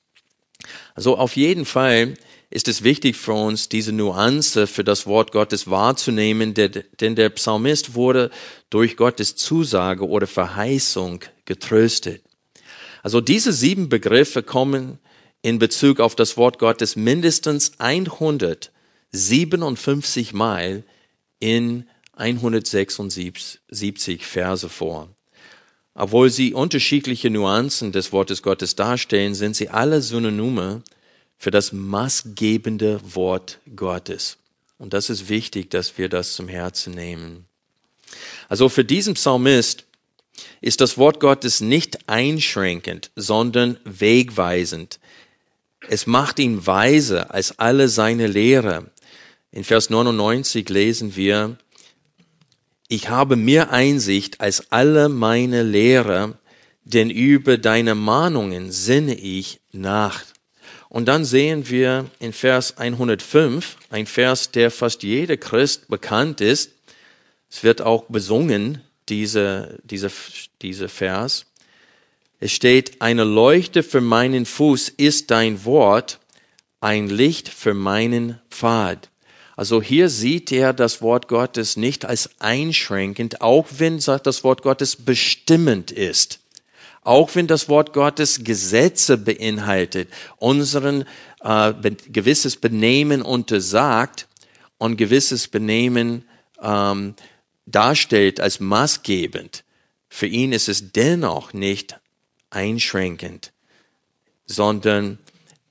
Also 0.95 1.17
auf 1.17 1.37
jeden 1.37 1.65
Fall 1.65 2.15
ist 2.49 2.67
es 2.67 2.83
wichtig 2.83 3.17
für 3.17 3.33
uns, 3.33 3.69
diese 3.69 3.91
Nuance 3.91 4.67
für 4.67 4.83
das 4.83 5.05
Wort 5.05 5.31
Gottes 5.31 5.69
wahrzunehmen, 5.69 6.53
denn 6.53 7.15
der 7.15 7.29
Psalmist 7.29 7.95
wurde 7.95 8.29
durch 8.69 8.95
Gottes 8.95 9.35
Zusage 9.35 10.07
oder 10.07 10.27
Verheißung 10.27 11.21
getröstet. 11.45 12.21
Also 13.03 13.21
diese 13.21 13.53
sieben 13.53 13.89
Begriffe 13.89 14.43
kommen 14.43 14.99
in 15.41 15.59
Bezug 15.59 15.99
auf 15.99 16.15
das 16.15 16.37
Wort 16.37 16.59
Gottes 16.59 16.95
mindestens 16.95 17.73
157 17.79 20.33
Mal 20.33 20.83
in 21.39 21.87
176 22.13 24.25
Verse 24.25 24.69
vor. 24.69 25.09
Obwohl 25.93 26.29
sie 26.29 26.53
unterschiedliche 26.53 27.29
Nuancen 27.29 27.91
des 27.91 28.11
Wortes 28.11 28.41
Gottes 28.41 28.75
darstellen, 28.75 29.35
sind 29.35 29.55
sie 29.55 29.69
alle 29.69 30.01
Synonyme 30.01 30.83
für 31.37 31.51
das 31.51 31.71
maßgebende 31.71 32.99
Wort 33.15 33.59
Gottes. 33.75 34.37
Und 34.77 34.93
das 34.93 35.09
ist 35.09 35.29
wichtig, 35.29 35.69
dass 35.69 35.97
wir 35.97 36.09
das 36.09 36.35
zum 36.35 36.47
Herzen 36.47 36.93
nehmen. 36.93 37.45
Also 38.49 38.69
für 38.69 38.85
diesen 38.85 39.15
Psalmist 39.15 39.85
ist 40.61 40.81
das 40.81 40.97
Wort 40.97 41.19
Gottes 41.19 41.61
nicht 41.61 42.09
einschränkend, 42.09 43.11
sondern 43.15 43.79
wegweisend. 43.83 44.99
Es 45.89 46.07
macht 46.07 46.39
ihn 46.39 46.65
weiser 46.65 47.33
als 47.33 47.59
alle 47.59 47.89
seine 47.89 48.27
Lehre. 48.27 48.91
In 49.51 49.63
Vers 49.63 49.89
99 49.89 50.69
lesen 50.69 51.15
wir, 51.15 51.57
ich 52.87 53.09
habe 53.09 53.35
mehr 53.35 53.71
Einsicht 53.71 54.39
als 54.39 54.71
alle 54.71 55.09
meine 55.09 55.63
Lehre, 55.63 56.37
denn 56.83 57.09
über 57.09 57.57
deine 57.57 57.95
Mahnungen 57.95 58.71
sinne 58.71 59.15
ich 59.15 59.59
nach. 59.71 60.23
Und 60.89 61.05
dann 61.07 61.25
sehen 61.25 61.69
wir 61.69 62.05
in 62.19 62.33
Vers 62.33 62.77
105, 62.77 63.77
ein 63.89 64.05
Vers, 64.05 64.51
der 64.51 64.71
fast 64.71 65.03
jeder 65.03 65.37
Christ 65.37 65.87
bekannt 65.87 66.41
ist. 66.41 66.71
Es 67.49 67.63
wird 67.63 67.81
auch 67.81 68.05
besungen, 68.05 68.81
diese, 69.09 69.79
diese, 69.83 70.11
diese 70.61 70.89
Vers. 70.89 71.45
Es 72.39 72.51
steht, 72.51 73.01
eine 73.01 73.23
Leuchte 73.23 73.83
für 73.83 74.01
meinen 74.01 74.45
Fuß 74.45 74.89
ist 74.89 75.31
dein 75.31 75.65
Wort, 75.65 76.19
ein 76.81 77.09
Licht 77.09 77.49
für 77.49 77.73
meinen 77.73 78.39
Pfad. 78.49 79.09
Also 79.55 79.81
hier 79.81 80.09
sieht 80.09 80.51
er 80.51 80.71
das 80.73 81.01
Wort 81.01 81.27
Gottes 81.27 81.77
nicht 81.77 82.05
als 82.05 82.29
einschränkend, 82.39 83.41
auch 83.41 83.65
wenn 83.77 83.97
das 83.99 84.43
Wort 84.43 84.61
Gottes 84.61 84.95
bestimmend 84.95 85.91
ist 85.91 86.39
auch 87.07 87.35
wenn 87.35 87.47
das 87.47 87.69
Wort 87.69 87.93
Gottes 87.93 88.43
Gesetze 88.43 89.17
beinhaltet, 89.17 90.09
unseren 90.35 91.05
äh, 91.39 91.73
gewisses 92.11 92.57
Benehmen 92.57 93.21
untersagt 93.21 94.27
und 94.77 94.97
gewisses 94.97 95.47
Benehmen 95.47 96.25
ähm, 96.61 97.15
darstellt 97.65 98.41
als 98.41 98.59
maßgebend, 98.59 99.63
für 100.09 100.27
ihn 100.27 100.51
ist 100.51 100.67
es 100.67 100.91
dennoch 100.91 101.53
nicht 101.53 101.97
einschränkend, 102.49 103.53
sondern 104.45 105.17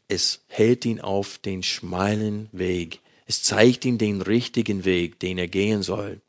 es 0.08 0.40
hält 0.48 0.86
ihn 0.86 1.02
auf 1.02 1.36
den 1.36 1.62
schmalen 1.62 2.48
Weg. 2.52 3.00
Es 3.26 3.42
zeigt 3.42 3.84
ihm 3.84 3.98
den 3.98 4.22
richtigen 4.22 4.86
Weg, 4.86 5.20
den 5.20 5.36
er 5.36 5.48
gehen 5.48 5.82
soll 5.82 6.22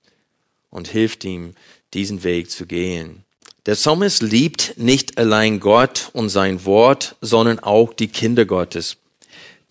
und 0.69 0.89
hilft 0.89 1.23
ihm, 1.23 1.53
diesen 1.93 2.23
Weg 2.25 2.51
zu 2.51 2.65
gehen. 2.65 3.23
Der 3.67 3.73
Psalmist 3.73 4.21
liebt 4.21 4.77
nicht 4.77 5.17
allein 5.17 5.59
Gott 5.59 6.09
und 6.13 6.29
sein 6.29 6.63
Wort, 6.63 7.17
sondern 7.19 7.59
auch 7.59 7.93
die 7.93 8.07
Kinder 8.07 8.45
Gottes. 8.45 8.95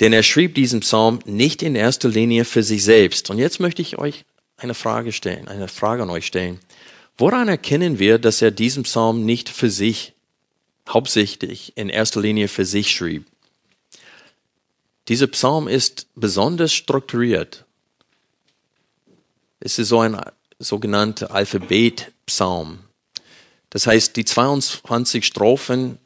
Denn 0.01 0.13
er 0.13 0.23
schrieb 0.23 0.55
diesen 0.55 0.81
Psalm 0.81 1.21
nicht 1.25 1.63
in 1.63 1.75
erster 1.75 2.11
Linie 2.11 2.45
für 2.45 2.63
sich 2.63 2.85
selbst. 2.85 3.31
Und 3.31 3.39
jetzt 3.39 3.59
möchte 3.59 3.81
ich 3.81 3.97
euch 3.97 4.27
eine 4.59 4.75
Frage 4.75 5.13
stellen, 5.13 5.49
eine 5.49 5.69
Frage 5.69 6.03
an 6.03 6.11
euch 6.11 6.27
stellen. 6.27 6.61
Woran 7.17 7.49
erkennen 7.49 7.99
wir, 7.99 8.19
dass 8.19 8.43
er 8.43 8.51
diesen 8.51 8.83
Psalm 8.83 9.25
nicht 9.25 9.49
für 9.49 9.71
sich, 9.71 10.13
hauptsächlich 10.87 11.73
in 11.77 11.89
erster 11.89 12.21
Linie 12.21 12.49
für 12.49 12.67
sich 12.67 12.91
schrieb? 12.91 13.25
Dieser 15.09 15.29
Psalm 15.29 15.69
ist 15.69 16.07
besonders 16.15 16.75
strukturiert. 16.75 17.65
Es 19.59 19.79
ist 19.79 19.89
so 19.89 20.01
ein 20.01 20.21
sogenannter 20.59 21.31
Alphabet-Psalm. 21.31 22.81
Das 23.77 23.87
heißt, 23.87 24.17
die 24.17 24.25
22 24.25 25.27
Strophen 25.27 25.99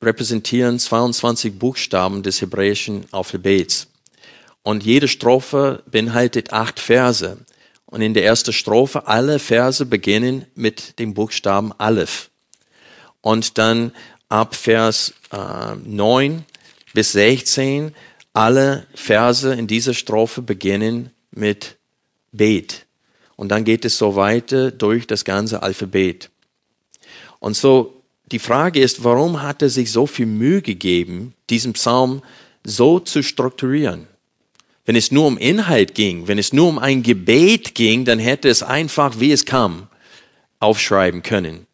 repräsentieren 0.00 0.78
22 0.78 1.58
Buchstaben 1.58 2.22
des 2.22 2.40
hebräischen 2.40 3.04
Alphabets. 3.12 3.88
Und 4.62 4.84
jede 4.84 5.06
Strophe 5.06 5.82
beinhaltet 5.84 6.54
acht 6.54 6.80
Verse. 6.80 7.36
Und 7.84 8.00
in 8.00 8.14
der 8.14 8.24
ersten 8.24 8.54
Strophe, 8.54 9.06
alle 9.06 9.38
Verse 9.38 9.84
beginnen 9.84 10.46
mit 10.54 10.98
dem 10.98 11.12
Buchstaben 11.12 11.74
Aleph. 11.76 12.30
Und 13.20 13.58
dann 13.58 13.92
ab 14.30 14.54
Vers 14.54 15.12
äh, 15.30 15.74
9 15.84 16.46
bis 16.94 17.12
16, 17.12 17.94
alle 18.32 18.86
Verse 18.94 19.52
in 19.52 19.66
dieser 19.66 19.92
Strophe 19.92 20.40
beginnen 20.40 21.10
mit 21.32 21.76
Bet. 22.32 22.86
Und 23.36 23.50
dann 23.50 23.64
geht 23.64 23.84
es 23.84 23.98
so 23.98 24.16
weiter 24.16 24.70
durch 24.70 25.06
das 25.06 25.26
ganze 25.26 25.62
Alphabet. 25.62 26.30
Und 27.44 27.58
so 27.58 28.02
die 28.32 28.38
Frage 28.38 28.80
ist, 28.80 29.04
warum 29.04 29.42
hat 29.42 29.60
er 29.60 29.68
sich 29.68 29.92
so 29.92 30.06
viel 30.06 30.24
Mühe 30.24 30.62
gegeben, 30.62 31.34
diesen 31.50 31.74
Psalm 31.74 32.22
so 32.64 33.00
zu 33.00 33.22
strukturieren? 33.22 34.06
Wenn 34.86 34.96
es 34.96 35.12
nur 35.12 35.26
um 35.26 35.36
Inhalt 35.36 35.94
ging, 35.94 36.26
wenn 36.26 36.38
es 36.38 36.54
nur 36.54 36.68
um 36.68 36.78
ein 36.78 37.02
Gebet 37.02 37.74
ging, 37.74 38.06
dann 38.06 38.18
hätte 38.18 38.48
es 38.48 38.62
einfach, 38.62 39.20
wie 39.20 39.30
es 39.30 39.44
kam, 39.44 39.88
aufschreiben 40.58 41.22
können. 41.22 41.66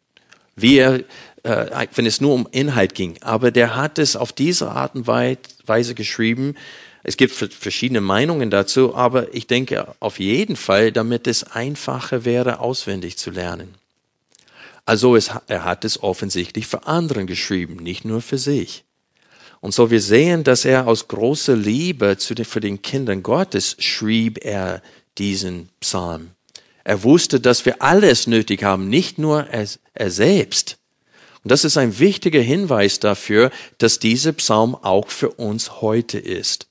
Wie 0.57 0.75
er, 0.75 1.05
äh, 1.43 1.87
wenn 1.95 2.05
es 2.05 2.19
nur 2.19 2.33
um 2.33 2.49
Inhalt 2.51 2.93
ging. 2.93 3.15
Aber 3.21 3.49
der 3.51 3.77
hat 3.77 3.97
es 3.97 4.17
auf 4.17 4.33
diese 4.33 4.71
Art 4.71 4.95
und 4.95 5.07
Weise 5.07 5.95
geschrieben, 5.95 6.55
Es 7.03 7.15
gibt 7.15 7.33
verschiedene 7.33 8.01
Meinungen 8.01 8.49
dazu, 8.49 8.93
aber 8.93 9.33
ich 9.33 9.47
denke 9.47 9.95
auf 10.01 10.19
jeden 10.19 10.57
Fall, 10.57 10.91
damit 10.91 11.27
es 11.27 11.43
einfacher 11.45 12.25
wäre, 12.25 12.59
auswendig 12.59 13.17
zu 13.17 13.31
lernen. 13.31 13.80
Also 14.85 15.15
es, 15.15 15.31
er 15.47 15.63
hat 15.63 15.85
es 15.85 16.01
offensichtlich 16.01 16.67
für 16.67 16.87
anderen 16.87 17.27
geschrieben, 17.27 17.75
nicht 17.77 18.05
nur 18.05 18.21
für 18.21 18.37
sich. 18.37 18.83
Und 19.59 19.73
so 19.73 19.91
wir 19.91 20.01
sehen, 20.01 20.43
dass 20.43 20.65
er 20.65 20.87
aus 20.87 21.07
großer 21.07 21.55
Liebe 21.55 22.17
zu 22.17 22.33
den, 22.33 22.45
für 22.45 22.59
den 22.59 22.81
Kindern 22.81 23.21
Gottes 23.21 23.75
schrieb 23.79 24.43
er 24.43 24.81
diesen 25.17 25.69
Psalm. 25.79 26.31
Er 26.83 27.03
wusste, 27.03 27.39
dass 27.39 27.65
wir 27.65 27.81
alles 27.81 28.25
nötig 28.25 28.63
haben, 28.63 28.89
nicht 28.89 29.19
nur 29.19 29.47
er, 29.47 29.67
er 29.93 30.09
selbst. 30.09 30.79
Und 31.43 31.51
das 31.51 31.63
ist 31.63 31.77
ein 31.77 31.99
wichtiger 31.99 32.41
Hinweis 32.41 32.99
dafür, 32.99 33.51
dass 33.77 33.99
dieser 33.99 34.31
Psalm 34.33 34.75
auch 34.75 35.09
für 35.09 35.29
uns 35.29 35.81
heute 35.81 36.17
ist. 36.17 36.67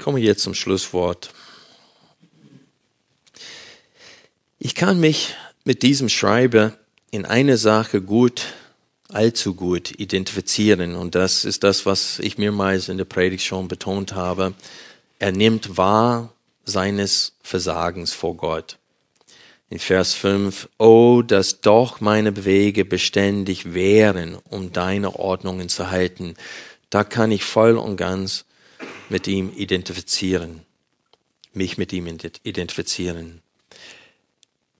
Ich 0.00 0.04
komme 0.04 0.18
jetzt 0.18 0.42
zum 0.42 0.54
Schlusswort. 0.54 1.30
Ich 4.58 4.74
kann 4.74 4.98
mich 4.98 5.34
mit 5.64 5.82
diesem 5.82 6.08
Schreiber 6.08 6.72
in 7.10 7.26
einer 7.26 7.58
Sache 7.58 8.00
gut, 8.00 8.46
allzu 9.10 9.54
gut 9.54 9.90
identifizieren. 10.00 10.94
Und 10.94 11.14
das 11.14 11.44
ist 11.44 11.64
das, 11.64 11.84
was 11.84 12.18
ich 12.18 12.38
mehrmals 12.38 12.88
in 12.88 12.96
der 12.96 13.04
Predigt 13.04 13.44
schon 13.44 13.68
betont 13.68 14.14
habe. 14.14 14.54
Er 15.18 15.32
nimmt 15.32 15.76
wahr 15.76 16.32
seines 16.64 17.34
Versagens 17.42 18.14
vor 18.14 18.38
Gott. 18.38 18.78
In 19.68 19.78
Vers 19.78 20.14
5, 20.14 20.70
Oh, 20.78 21.20
dass 21.20 21.60
doch 21.60 22.00
meine 22.00 22.46
Wege 22.46 22.86
beständig 22.86 23.74
wären, 23.74 24.38
um 24.48 24.72
deine 24.72 25.16
Ordnungen 25.16 25.68
zu 25.68 25.90
halten. 25.90 26.36
Da 26.88 27.04
kann 27.04 27.30
ich 27.30 27.44
voll 27.44 27.76
und 27.76 27.98
ganz 27.98 28.46
mit 29.10 29.26
ihm 29.26 29.52
identifizieren, 29.54 30.62
mich 31.52 31.78
mit 31.78 31.92
ihm 31.92 32.06
identifizieren. 32.42 33.42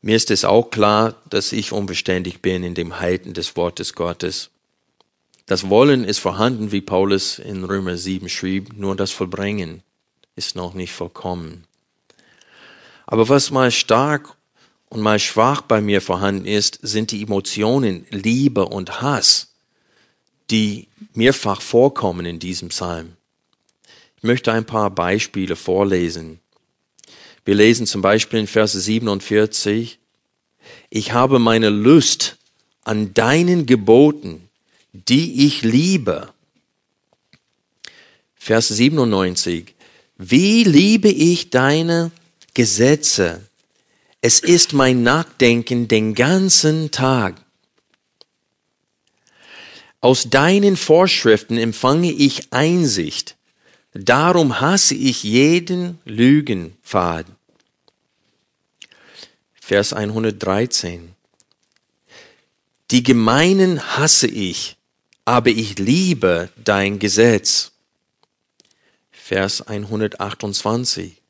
Mir 0.02 0.16
ist 0.16 0.30
es 0.30 0.44
auch 0.44 0.70
klar, 0.70 1.14
dass 1.28 1.52
ich 1.52 1.72
unbeständig 1.72 2.40
bin 2.40 2.62
in 2.62 2.74
dem 2.74 3.00
Halten 3.00 3.34
des 3.34 3.56
Wortes 3.56 3.94
Gottes. 3.94 4.50
Das 5.46 5.68
Wollen 5.68 6.04
ist 6.04 6.20
vorhanden, 6.20 6.72
wie 6.72 6.80
Paulus 6.80 7.38
in 7.38 7.64
Römer 7.64 7.96
7 7.96 8.28
schrieb, 8.28 8.72
nur 8.72 8.96
das 8.96 9.10
Vollbringen 9.10 9.82
ist 10.36 10.56
noch 10.56 10.74
nicht 10.74 10.92
vollkommen. 10.92 11.64
Aber 13.06 13.28
was 13.28 13.50
mal 13.50 13.70
stark 13.70 14.36
und 14.88 15.00
mal 15.00 15.18
schwach 15.18 15.60
bei 15.60 15.80
mir 15.80 16.00
vorhanden 16.00 16.46
ist, 16.46 16.78
sind 16.82 17.10
die 17.10 17.22
Emotionen 17.22 18.06
Liebe 18.10 18.64
und 18.66 19.02
Hass, 19.02 19.52
die 20.50 20.88
mehrfach 21.12 21.60
vorkommen 21.60 22.24
in 22.24 22.38
diesem 22.38 22.68
Psalm. 22.68 23.16
Ich 24.20 24.24
möchte 24.24 24.52
ein 24.52 24.66
paar 24.66 24.90
Beispiele 24.90 25.56
vorlesen. 25.56 26.40
Wir 27.46 27.54
lesen 27.54 27.86
zum 27.86 28.02
Beispiel 28.02 28.40
in 28.40 28.46
Vers 28.46 28.72
47, 28.74 29.98
ich 30.90 31.12
habe 31.12 31.38
meine 31.38 31.70
Lust 31.70 32.36
an 32.84 33.14
deinen 33.14 33.64
Geboten, 33.64 34.50
die 34.92 35.46
ich 35.46 35.62
liebe. 35.62 36.34
Vers 38.34 38.68
97, 38.68 39.74
wie 40.18 40.64
liebe 40.64 41.08
ich 41.08 41.48
deine 41.48 42.10
Gesetze? 42.52 43.40
Es 44.20 44.40
ist 44.40 44.74
mein 44.74 45.02
Nachdenken 45.02 45.88
den 45.88 46.14
ganzen 46.14 46.90
Tag. 46.90 47.42
Aus 50.02 50.28
deinen 50.28 50.76
Vorschriften 50.76 51.56
empfange 51.56 52.12
ich 52.12 52.52
Einsicht. 52.52 53.38
Darum 53.92 54.60
hasse 54.60 54.94
ich 54.94 55.24
jeden 55.24 55.98
Lügenpfad. 56.04 57.26
Vers 59.54 59.92
113. 59.92 61.14
Die 62.92 63.02
Gemeinen 63.02 63.96
hasse 63.96 64.26
ich, 64.28 64.76
aber 65.24 65.50
ich 65.50 65.78
liebe 65.78 66.50
dein 66.56 66.98
Gesetz. 66.98 67.72
Vers 69.10 69.62
128. 69.62 71.20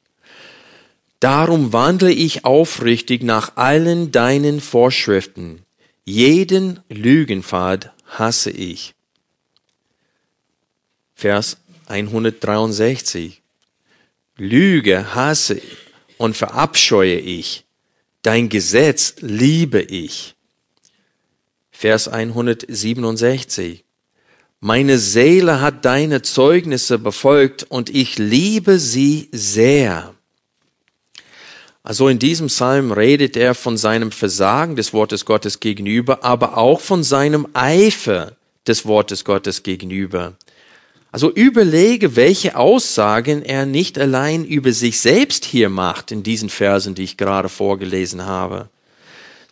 Darum 1.18 1.74
wandle 1.74 2.12
ich 2.12 2.46
aufrichtig 2.46 3.22
nach 3.22 3.56
allen 3.56 4.10
deinen 4.10 4.60
Vorschriften. 4.60 5.66
Jeden 6.04 6.80
Lügenpfad 6.88 7.92
hasse 8.06 8.50
ich. 8.50 8.94
Vers 11.14 11.58
163. 11.90 13.42
Lüge 14.36 15.14
hasse 15.14 15.60
und 16.16 16.36
verabscheue 16.36 17.18
ich. 17.18 17.64
Dein 18.22 18.48
Gesetz 18.48 19.16
liebe 19.20 19.82
ich. 19.82 20.34
Vers 21.70 22.08
167. 22.08 23.84
Meine 24.60 24.98
Seele 24.98 25.60
hat 25.62 25.84
deine 25.86 26.20
Zeugnisse 26.20 26.98
befolgt 26.98 27.64
und 27.64 27.88
ich 27.88 28.18
liebe 28.18 28.78
sie 28.78 29.28
sehr. 29.32 30.14
Also 31.82 32.08
in 32.08 32.18
diesem 32.18 32.48
Psalm 32.48 32.92
redet 32.92 33.38
er 33.38 33.54
von 33.54 33.78
seinem 33.78 34.12
Versagen 34.12 34.76
des 34.76 34.92
Wortes 34.92 35.24
Gottes 35.24 35.60
gegenüber, 35.60 36.22
aber 36.24 36.58
auch 36.58 36.80
von 36.80 37.02
seinem 37.02 37.48
Eifer 37.54 38.36
des 38.66 38.84
Wortes 38.84 39.24
Gottes 39.24 39.62
gegenüber. 39.62 40.34
Also 41.12 41.32
überlege, 41.32 42.14
welche 42.14 42.56
Aussagen 42.56 43.42
er 43.42 43.66
nicht 43.66 43.98
allein 43.98 44.44
über 44.44 44.72
sich 44.72 45.00
selbst 45.00 45.44
hier 45.44 45.68
macht 45.68 46.12
in 46.12 46.22
diesen 46.22 46.50
Versen, 46.50 46.94
die 46.94 47.02
ich 47.02 47.16
gerade 47.16 47.48
vorgelesen 47.48 48.26
habe, 48.26 48.68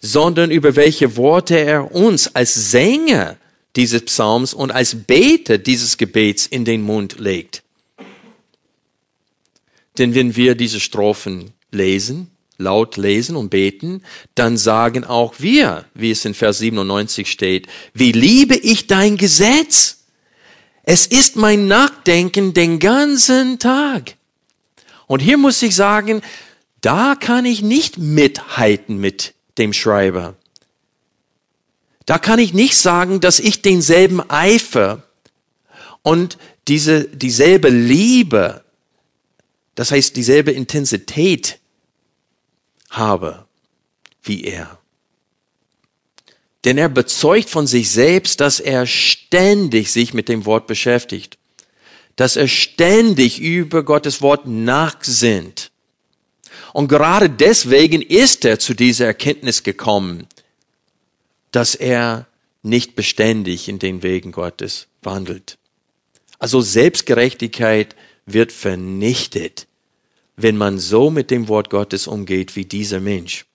sondern 0.00 0.52
über 0.52 0.76
welche 0.76 1.16
Worte 1.16 1.58
er 1.58 1.92
uns 1.92 2.34
als 2.34 2.70
Sänger 2.70 3.36
dieses 3.74 4.02
Psalms 4.02 4.54
und 4.54 4.70
als 4.70 4.94
Beter 4.94 5.58
dieses 5.58 5.96
Gebets 5.96 6.46
in 6.46 6.64
den 6.64 6.82
Mund 6.82 7.18
legt. 7.18 7.62
Denn 9.98 10.14
wenn 10.14 10.36
wir 10.36 10.54
diese 10.54 10.78
Strophen 10.78 11.52
lesen, 11.72 12.30
laut 12.56 12.96
lesen 12.96 13.36
und 13.36 13.50
beten, 13.50 14.02
dann 14.34 14.56
sagen 14.56 15.04
auch 15.04 15.34
wir, 15.38 15.86
wie 15.94 16.12
es 16.12 16.24
in 16.24 16.34
Vers 16.34 16.58
97 16.58 17.30
steht, 17.30 17.66
wie 17.94 18.12
liebe 18.12 18.56
ich 18.56 18.86
dein 18.86 19.16
Gesetz? 19.16 19.97
Es 20.90 21.06
ist 21.06 21.36
mein 21.36 21.66
Nachdenken 21.66 22.54
den 22.54 22.78
ganzen 22.78 23.58
Tag. 23.58 24.16
Und 25.06 25.20
hier 25.20 25.36
muss 25.36 25.60
ich 25.60 25.76
sagen, 25.76 26.22
da 26.80 27.14
kann 27.14 27.44
ich 27.44 27.60
nicht 27.60 27.98
mithalten 27.98 28.96
mit 28.96 29.34
dem 29.58 29.74
Schreiber. 29.74 30.34
Da 32.06 32.18
kann 32.18 32.38
ich 32.38 32.54
nicht 32.54 32.74
sagen, 32.74 33.20
dass 33.20 33.38
ich 33.38 33.60
denselben 33.60 34.30
Eifer 34.30 35.02
und 36.00 36.38
diese, 36.68 37.04
dieselbe 37.04 37.68
Liebe, 37.68 38.64
das 39.74 39.90
heißt 39.90 40.16
dieselbe 40.16 40.52
Intensität 40.52 41.58
habe 42.88 43.44
wie 44.22 44.42
er. 44.44 44.77
Denn 46.64 46.78
er 46.78 46.88
bezeugt 46.88 47.48
von 47.48 47.66
sich 47.66 47.90
selbst, 47.90 48.40
dass 48.40 48.60
er 48.60 48.86
ständig 48.86 49.92
sich 49.92 50.14
mit 50.14 50.28
dem 50.28 50.44
Wort 50.44 50.66
beschäftigt, 50.66 51.38
dass 52.16 52.36
er 52.36 52.48
ständig 52.48 53.40
über 53.40 53.84
Gottes 53.84 54.22
Wort 54.22 54.46
nachsinnt. 54.46 55.70
Und 56.72 56.88
gerade 56.88 57.30
deswegen 57.30 58.02
ist 58.02 58.44
er 58.44 58.58
zu 58.58 58.74
dieser 58.74 59.06
Erkenntnis 59.06 59.62
gekommen, 59.62 60.26
dass 61.52 61.74
er 61.74 62.26
nicht 62.62 62.96
beständig 62.96 63.68
in 63.68 63.78
den 63.78 64.02
Wegen 64.02 64.32
Gottes 64.32 64.88
wandelt. 65.02 65.58
Also 66.38 66.60
Selbstgerechtigkeit 66.60 67.96
wird 68.26 68.52
vernichtet, 68.52 69.66
wenn 70.36 70.56
man 70.56 70.78
so 70.78 71.10
mit 71.10 71.30
dem 71.30 71.48
Wort 71.48 71.70
Gottes 71.70 72.06
umgeht 72.06 72.54
wie 72.56 72.64
dieser 72.64 73.00
Mensch. 73.00 73.46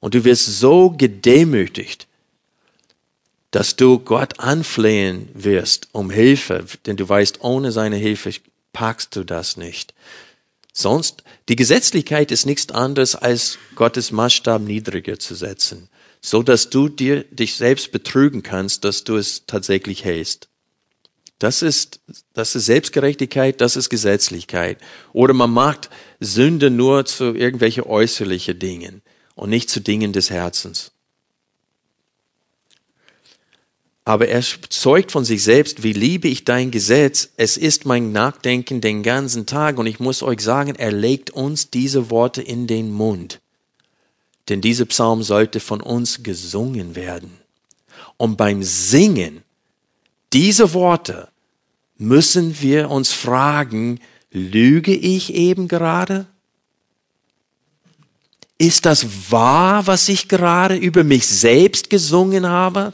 Und 0.00 0.14
du 0.14 0.24
wirst 0.24 0.46
so 0.58 0.90
gedemütigt, 0.90 2.06
dass 3.52 3.76
du 3.76 3.98
Gott 3.98 4.40
anflehen 4.40 5.28
wirst 5.34 5.88
um 5.92 6.10
Hilfe, 6.10 6.64
denn 6.86 6.96
du 6.96 7.08
weißt, 7.08 7.42
ohne 7.42 7.70
seine 7.70 7.96
Hilfe 7.96 8.32
packst 8.72 9.14
du 9.14 9.24
das 9.24 9.56
nicht. 9.56 9.94
Sonst, 10.72 11.22
die 11.50 11.56
Gesetzlichkeit 11.56 12.32
ist 12.32 12.46
nichts 12.46 12.72
anderes 12.72 13.14
als 13.14 13.58
Gottes 13.74 14.10
Maßstab 14.10 14.62
niedriger 14.62 15.18
zu 15.18 15.34
setzen, 15.34 15.90
so 16.22 16.42
dass 16.42 16.70
du 16.70 16.88
dir 16.88 17.24
dich 17.24 17.54
selbst 17.56 17.92
betrügen 17.92 18.42
kannst, 18.42 18.84
dass 18.84 19.04
du 19.04 19.16
es 19.16 19.44
tatsächlich 19.46 20.02
hältst. 20.02 20.48
Das 21.38 21.60
ist, 21.60 22.00
das 22.32 22.54
ist 22.54 22.66
Selbstgerechtigkeit, 22.66 23.60
das 23.60 23.76
ist 23.76 23.90
Gesetzlichkeit. 23.90 24.78
Oder 25.12 25.34
man 25.34 25.50
macht 25.50 25.90
Sünde 26.20 26.70
nur 26.70 27.04
zu 27.04 27.34
irgendwelche 27.34 27.86
äußerliche 27.86 28.54
Dingen 28.54 29.02
und 29.34 29.50
nicht 29.50 29.68
zu 29.68 29.80
Dingen 29.80 30.12
des 30.14 30.30
Herzens. 30.30 30.92
Aber 34.04 34.28
er 34.28 34.42
zeugt 34.42 35.12
von 35.12 35.24
sich 35.24 35.44
selbst, 35.44 35.84
wie 35.84 35.92
liebe 35.92 36.26
ich 36.26 36.44
dein 36.44 36.72
Gesetz. 36.72 37.28
Es 37.36 37.56
ist 37.56 37.86
mein 37.86 38.10
Nachdenken 38.10 38.80
den 38.80 39.02
ganzen 39.02 39.46
Tag. 39.46 39.78
Und 39.78 39.86
ich 39.86 40.00
muss 40.00 40.22
euch 40.22 40.40
sagen, 40.40 40.74
er 40.76 40.90
legt 40.90 41.30
uns 41.30 41.70
diese 41.70 42.10
Worte 42.10 42.42
in 42.42 42.66
den 42.66 42.90
Mund. 42.90 43.40
Denn 44.48 44.60
dieser 44.60 44.86
Psalm 44.86 45.22
sollte 45.22 45.60
von 45.60 45.80
uns 45.80 46.24
gesungen 46.24 46.96
werden. 46.96 47.38
Und 48.16 48.36
beim 48.36 48.62
Singen 48.62 49.42
dieser 50.32 50.72
Worte 50.72 51.28
müssen 51.96 52.60
wir 52.60 52.90
uns 52.90 53.12
fragen, 53.12 54.00
lüge 54.32 54.94
ich 54.94 55.34
eben 55.34 55.68
gerade? 55.68 56.26
Ist 58.58 58.86
das 58.86 59.30
wahr, 59.30 59.86
was 59.86 60.08
ich 60.08 60.28
gerade 60.28 60.76
über 60.76 61.04
mich 61.04 61.26
selbst 61.26 61.90
gesungen 61.90 62.48
habe? 62.48 62.92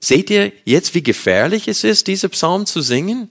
Seht 0.00 0.30
ihr 0.30 0.52
jetzt, 0.64 0.94
wie 0.94 1.02
gefährlich 1.02 1.68
es 1.68 1.84
ist, 1.84 2.06
diese 2.06 2.28
Psalm 2.30 2.64
zu 2.64 2.80
singen? 2.80 3.30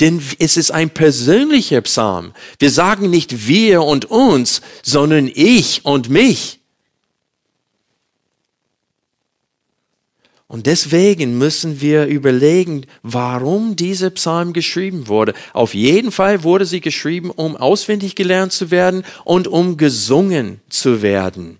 Denn 0.00 0.22
es 0.38 0.56
ist 0.56 0.70
ein 0.70 0.90
persönlicher 0.90 1.80
Psalm. 1.82 2.32
Wir 2.58 2.70
sagen 2.70 3.10
nicht 3.10 3.46
wir 3.46 3.82
und 3.82 4.06
uns, 4.06 4.60
sondern 4.82 5.30
ich 5.32 5.84
und 5.84 6.08
mich. 6.08 6.60
Und 10.46 10.66
deswegen 10.66 11.38
müssen 11.38 11.80
wir 11.80 12.06
überlegen, 12.06 12.86
warum 13.02 13.76
dieser 13.76 14.10
Psalm 14.10 14.52
geschrieben 14.52 15.08
wurde. 15.08 15.34
Auf 15.52 15.74
jeden 15.74 16.12
Fall 16.12 16.44
wurde 16.44 16.66
sie 16.66 16.80
geschrieben, 16.80 17.30
um 17.30 17.56
auswendig 17.56 18.14
gelernt 18.14 18.52
zu 18.52 18.70
werden 18.70 19.04
und 19.24 19.48
um 19.48 19.76
gesungen 19.76 20.60
zu 20.68 21.02
werden. 21.02 21.58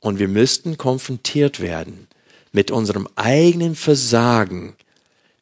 Und 0.00 0.18
wir 0.18 0.28
müssten 0.28 0.78
konfrontiert 0.78 1.60
werden 1.60 2.08
mit 2.52 2.70
unserem 2.70 3.08
eigenen 3.16 3.74
Versagen, 3.76 4.74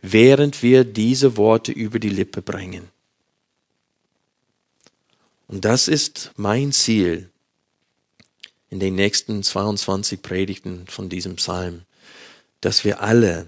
während 0.03 0.63
wir 0.63 0.85
diese 0.85 1.37
Worte 1.37 1.73
über 1.73 1.99
die 1.99 2.11
Lippe 2.11 2.43
bringen. 2.43 2.89
Und 5.47 5.65
das 5.65 5.89
ist 5.89 6.33
mein 6.37 6.73
Ziel 6.73 7.31
in 8.69 8.81
den 8.81 8.95
nächsten 8.97 9.43
22 9.43 10.21
Predigten 10.21 10.87
von 10.89 11.09
diesem 11.09 11.37
Psalm 11.37 11.83
dass 12.61 12.85
wir 12.85 13.01
alle 13.01 13.47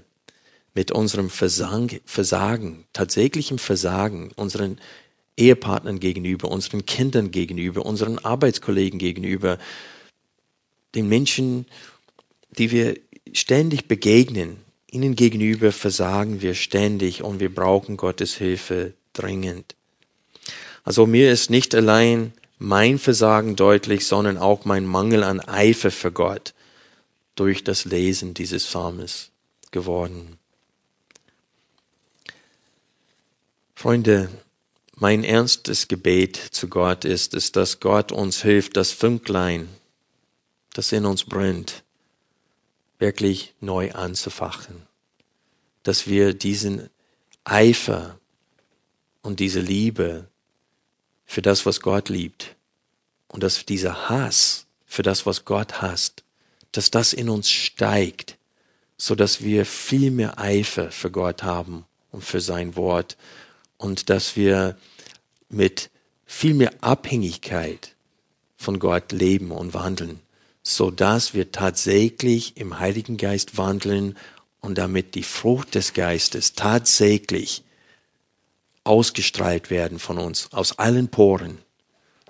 mit 0.75 0.93
unserem 0.93 1.31
Versang, 1.31 2.01
Versagen, 2.05 2.85
tatsächlichem 2.93 3.59
Versagen, 3.59 4.31
unseren 4.37 4.79
Ehepartnern 5.37 6.01
gegenüber, 6.01 6.51
unseren 6.51 6.87
Kindern 6.87 7.31
gegenüber, 7.31 7.85
unseren 7.87 8.19
Arbeitskollegen 8.19 8.99
gegenüber, 8.99 9.59
den 10.95 11.09
Menschen, 11.09 11.67
die 12.51 12.71
wir 12.71 12.99
ständig 13.33 13.87
begegnen, 13.87 14.57
ihnen 14.91 15.15
gegenüber 15.15 15.73
versagen 15.73 16.43
wir 16.43 16.55
ständig 16.55 17.23
und 17.23 17.41
wir 17.41 17.55
brauchen 17.55 17.97
Gottes 17.97 18.35
Hilfe 18.35 18.95
dringend. 19.13 19.77
Also 20.85 21.07
mir 21.07 21.31
ist 21.31 21.51
nicht 21.51 21.75
allein 21.75 22.33
mein 22.59 22.99
Versagen 22.99 23.57
deutlich, 23.57 24.07
sondern 24.07 24.37
auch 24.37 24.65
mein 24.65 24.85
Mangel 24.85 25.23
an 25.23 25.41
Eifer 25.41 25.91
für 25.91 26.13
Gott 26.13 26.55
durch 27.35 27.65
das 27.65 27.85
Lesen 27.85 28.35
dieses 28.35 28.67
Psalmes 28.67 29.31
geworden. 29.71 30.39
Freunde, 33.75 34.29
mein 34.97 35.25
ernstes 35.25 35.89
Gebet 35.89 36.37
zu 36.37 36.69
Gott 36.69 37.07
ist 37.07 37.33
es, 37.33 37.53
dass 37.53 37.81
Gott 37.81 38.13
uns 38.13 38.43
hilft, 38.43 38.77
das 38.77 38.91
Fünklein, 38.93 39.69
das 40.75 40.93
in 40.93 41.07
uns 41.07 41.25
brennt, 41.25 41.83
wirklich 42.99 43.55
neu 43.61 43.93
anzufachen. 43.93 44.87
Dass 45.83 46.07
wir 46.07 46.35
diesen 46.35 46.91
Eifer 47.45 48.19
und 49.23 49.41
diese 49.41 49.61
Liebe 49.61 50.29
für 51.25 51.43
das, 51.43 51.67
was 51.67 51.81
Gott 51.81 52.09
liebt 52.09 52.57
und 53.29 53.43
dass 53.43 53.65
dieser 53.65 54.09
Hass 54.09 54.67
für 54.87 55.03
das, 55.03 55.27
was 55.27 55.45
Gott 55.45 55.81
hasst, 55.81 56.25
dass 56.73 56.91
das 56.91 57.13
in 57.13 57.29
uns 57.29 57.51
steigt, 57.51 58.37
so 58.97 59.15
dass 59.15 59.43
wir 59.43 59.65
viel 59.65 60.11
mehr 60.11 60.39
Eifer 60.39 60.91
für 60.91 61.11
Gott 61.11 61.43
haben 61.43 61.87
und 62.13 62.25
für 62.25 62.41
sein 62.41 62.77
Wort 62.77 63.17
und 63.79 64.11
dass 64.11 64.37
wir 64.37 64.77
mit 65.49 65.91
viel 66.27 66.55
mehr 66.55 66.73
Abhängigkeit 66.81 67.95
von 68.57 68.79
Gott 68.79 69.13
leben 69.13 69.51
und 69.53 69.75
wandeln, 69.75 70.21
so 70.77 70.91
dass 70.91 71.35
wir 71.35 71.53
tatsächlich 71.53 72.57
im 72.57 72.79
Heiligen 72.79 73.17
Geist 73.17 73.57
wandeln 73.57 74.17
und 74.61 74.79
damit 74.79 75.15
die 75.15 75.23
Frucht 75.23 75.75
des 75.75 75.93
Geistes 75.93 76.55
tatsächlich 76.55 77.63
ausgestrahlt 78.85 79.71
werden 79.71 79.99
von 79.99 80.19
uns 80.19 80.49
aus 80.53 80.79
allen 80.79 81.09
Poren 81.09 81.59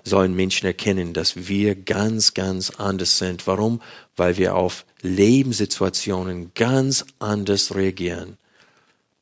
sollen 0.03 0.35
Menschen 0.35 0.65
erkennen, 0.65 1.13
dass 1.13 1.47
wir 1.47 1.75
ganz, 1.75 2.33
ganz 2.33 2.71
anders 2.71 3.17
sind. 3.17 3.45
Warum? 3.47 3.81
Weil 4.15 4.37
wir 4.37 4.55
auf 4.55 4.85
Lebenssituationen 5.01 6.51
ganz 6.55 7.05
anders 7.19 7.75
reagieren, 7.75 8.37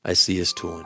als 0.03 0.25
sie 0.25 0.39
es 0.39 0.55
tun. 0.55 0.85